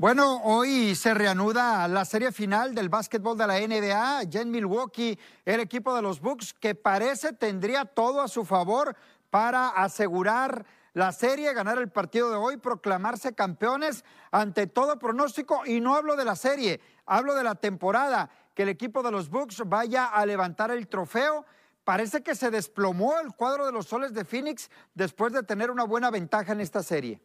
[0.00, 4.22] Bueno, hoy se reanuda la serie final del básquetbol de la NBA.
[4.28, 8.94] Ya en Milwaukee, el equipo de los Bucks, que parece tendría todo a su favor
[9.28, 15.62] para asegurar la serie, ganar el partido de hoy, proclamarse campeones ante todo pronóstico.
[15.66, 19.28] Y no hablo de la serie, hablo de la temporada, que el equipo de los
[19.28, 21.44] Bucks vaya a levantar el trofeo
[21.82, 25.82] parece que se desplomó el cuadro de los soles de Phoenix después de tener una
[25.82, 27.20] buena ventaja en esta serie.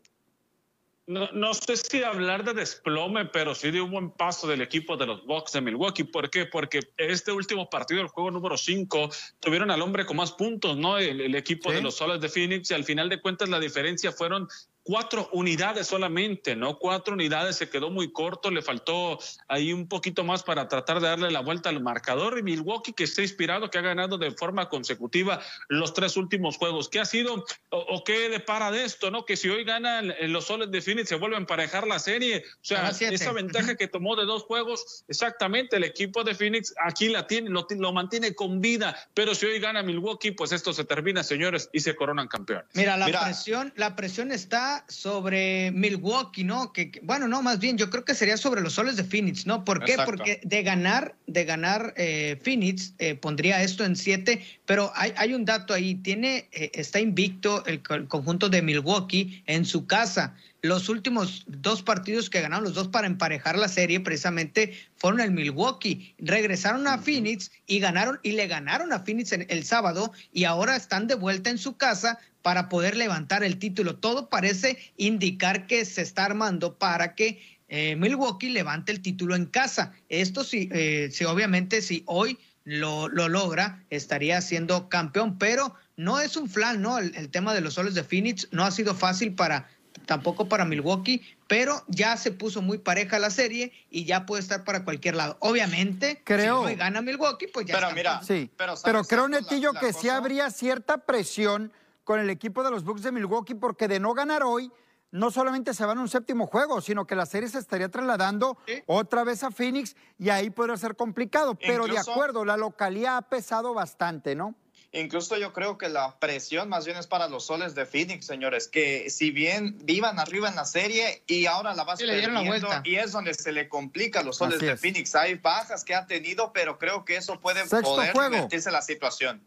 [1.06, 4.95] No, no, sé si hablar de desplome, pero sí de un buen paso del equipo
[4.95, 6.06] de los Bucks de Milwaukee.
[6.06, 6.45] ¿Por qué?
[6.45, 9.10] Porque este último partido, el juego número 5,
[9.41, 10.97] tuvieron al hombre con más puntos, ¿no?
[10.97, 14.47] El, equipo de los Soles de Phoenix y al final de cuentas la diferencia fueron
[14.84, 16.77] cuatro unidades solamente, ¿no?
[16.77, 19.17] Cuatro unidades, se quedó muy corto, le faltó
[19.47, 22.38] ahí un poquito más para tratar de darle la vuelta al marcador.
[22.38, 26.89] Y Milwaukee, que está inspirado, que ha ganado de forma consecutiva los tres últimos juegos.
[26.89, 29.25] ¿Qué ha sido o, qué depara de esto, no?
[29.25, 32.43] Que si hoy ganan los soles de Phoenix, se vuelven a emparejar la serie.
[32.55, 37.07] O sea, esa ventaja que tomó de dos juegos, exactamente, el equipo de Phoenix aquí
[37.07, 38.95] la tiene, lo, lo mantiene con vida.
[39.13, 42.65] Pero si hoy gana Milwaukee, pues esto se termina, señores, y se coronan campeones.
[42.73, 46.74] Mira, la presión, la presión está sobre Milwaukee, ¿no?
[46.74, 49.63] Que, bueno, no, más bien yo creo que sería sobre los soles de Phoenix, ¿no?
[49.63, 49.95] ¿Por qué?
[50.05, 55.34] Porque de ganar, de ganar eh, Phoenix eh, pondría esto en siete, pero hay, hay
[55.34, 60.36] un dato ahí, tiene, eh, está invicto el, conjunto de Milwaukee en su casa.
[60.64, 65.32] Los últimos dos partidos que ganaron los dos para emparejar la serie precisamente fueron el
[65.32, 66.16] Milwaukee.
[66.20, 71.07] Regresaron a Phoenix y ganaron y le ganaron a Phoenix el sábado y ahora están
[71.07, 73.97] de vuelta en su casa para poder levantar el título.
[73.97, 79.47] Todo parece indicar que se está armando para que eh, Milwaukee levante el título en
[79.47, 79.91] casa.
[80.07, 86.38] Esto sí, eh, obviamente si hoy lo, lo, logra, estaría siendo campeón, pero no es
[86.38, 86.99] un flan, ¿no?
[86.99, 89.68] El, tema de los soles de Phoenix no ha sido fácil para
[90.05, 94.63] tampoco para Milwaukee, pero ya se puso muy pareja la serie y ya puede estar
[94.63, 95.37] para cualquier lado.
[95.39, 99.73] Obviamente, creo, si hoy gana Milwaukee, pues ya pero Mira, sí, pero, pero creo, Netillo,
[99.73, 101.71] que sí habría cierta presión
[102.03, 104.71] con el equipo de los Bucks de Milwaukee porque de no ganar hoy,
[105.11, 108.57] no solamente se van a un séptimo juego, sino que la serie se estaría trasladando
[108.87, 111.55] otra vez a Phoenix y ahí podría ser complicado.
[111.55, 114.55] Pero de acuerdo, la localidad ha pesado bastante, ¿no?
[114.95, 118.67] Incluso yo creo que la presión más bien es para los soles de Phoenix, señores,
[118.67, 122.43] que si bien vivan arriba en la serie y ahora la vas sí, perdiendo
[122.83, 125.15] y es donde se le complica a los soles de Phoenix.
[125.15, 129.41] Hay bajas que ha tenido, pero creo que eso puede poder revertirse la situación.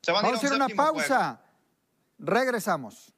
[0.00, 1.40] Se van Vamos a ir a una pausa.
[2.16, 3.12] Regresamos.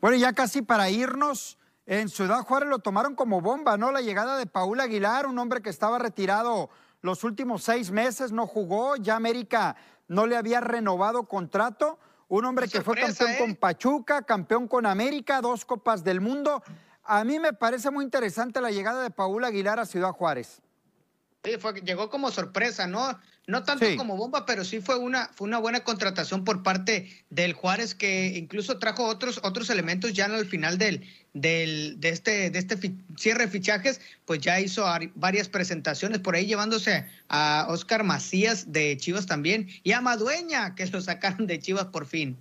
[0.00, 3.90] Bueno, ya casi para irnos, en Ciudad Juárez lo tomaron como bomba, ¿no?
[3.90, 6.70] La llegada de Paul Aguilar, un hombre que estaba retirado
[7.00, 9.76] los últimos seis meses, no jugó, ya América
[10.08, 11.98] no le había renovado contrato.
[12.28, 13.58] Un hombre que fue campeón con ¿eh?
[13.60, 16.62] Pachuca, campeón con América, dos copas del mundo.
[17.04, 20.62] A mí me parece muy interesante la llegada de Paul Aguilar a Ciudad Juárez.
[21.44, 23.18] Sí, fue, llegó como sorpresa, ¿no?
[23.48, 27.54] No tanto como bomba, pero sí fue una, fue una buena contratación por parte del
[27.54, 32.58] Juárez, que incluso trajo otros, otros elementos ya al final del, del, de este, de
[32.60, 34.86] este cierre de fichajes, pues ya hizo
[35.16, 40.86] varias presentaciones, por ahí llevándose a Oscar Macías de Chivas también, y a Madueña, que
[40.86, 42.36] lo sacaron de Chivas por fin.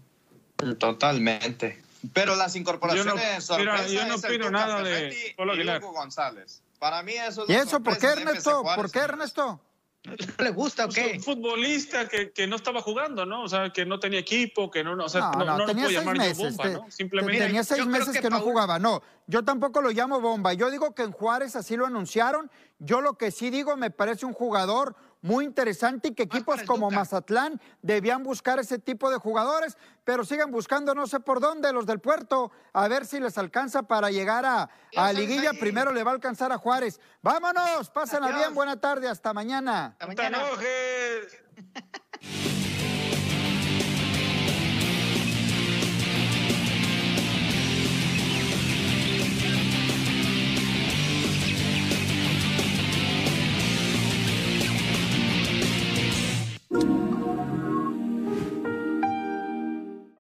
[0.77, 1.81] Totalmente.
[2.13, 5.81] Pero las incorporaciones yo no, yo no opino nada de Polo Aguilar.
[5.81, 6.61] González.
[6.81, 8.63] Para mí eso es ¿Y eso por qué, Ernesto?
[8.63, 9.61] ¿Por qué, Ernesto?
[10.03, 11.13] ¿No le gusta o pues, qué?
[11.17, 13.43] Un futbolista que, que, no estaba jugando, ¿no?
[13.43, 16.03] O sea, que no tenía equipo, que no, o sea, no, no, no, tenía seis
[16.03, 16.89] meses, bomba, ¿no?
[16.89, 17.45] Simplemente.
[17.45, 19.03] Tenía seis meses que, no jugaba, no.
[19.27, 20.53] Yo tampoco lo llamo bomba.
[20.53, 22.49] Yo digo que en Juárez así lo anunciaron.
[22.79, 26.89] Yo lo que sí digo, me parece un jugador muy interesante y que equipos como
[26.89, 31.85] Mazatlán debían buscar ese tipo de jugadores, pero siguen buscando no sé por dónde los
[31.85, 35.51] del puerto, a ver si les alcanza para llegar a, a Liguilla.
[35.53, 36.99] Primero le va a alcanzar a Juárez.
[37.21, 39.95] Vámonos, pásenla bien, buena tarde, hasta mañana.
[39.99, 40.39] Hasta mañana.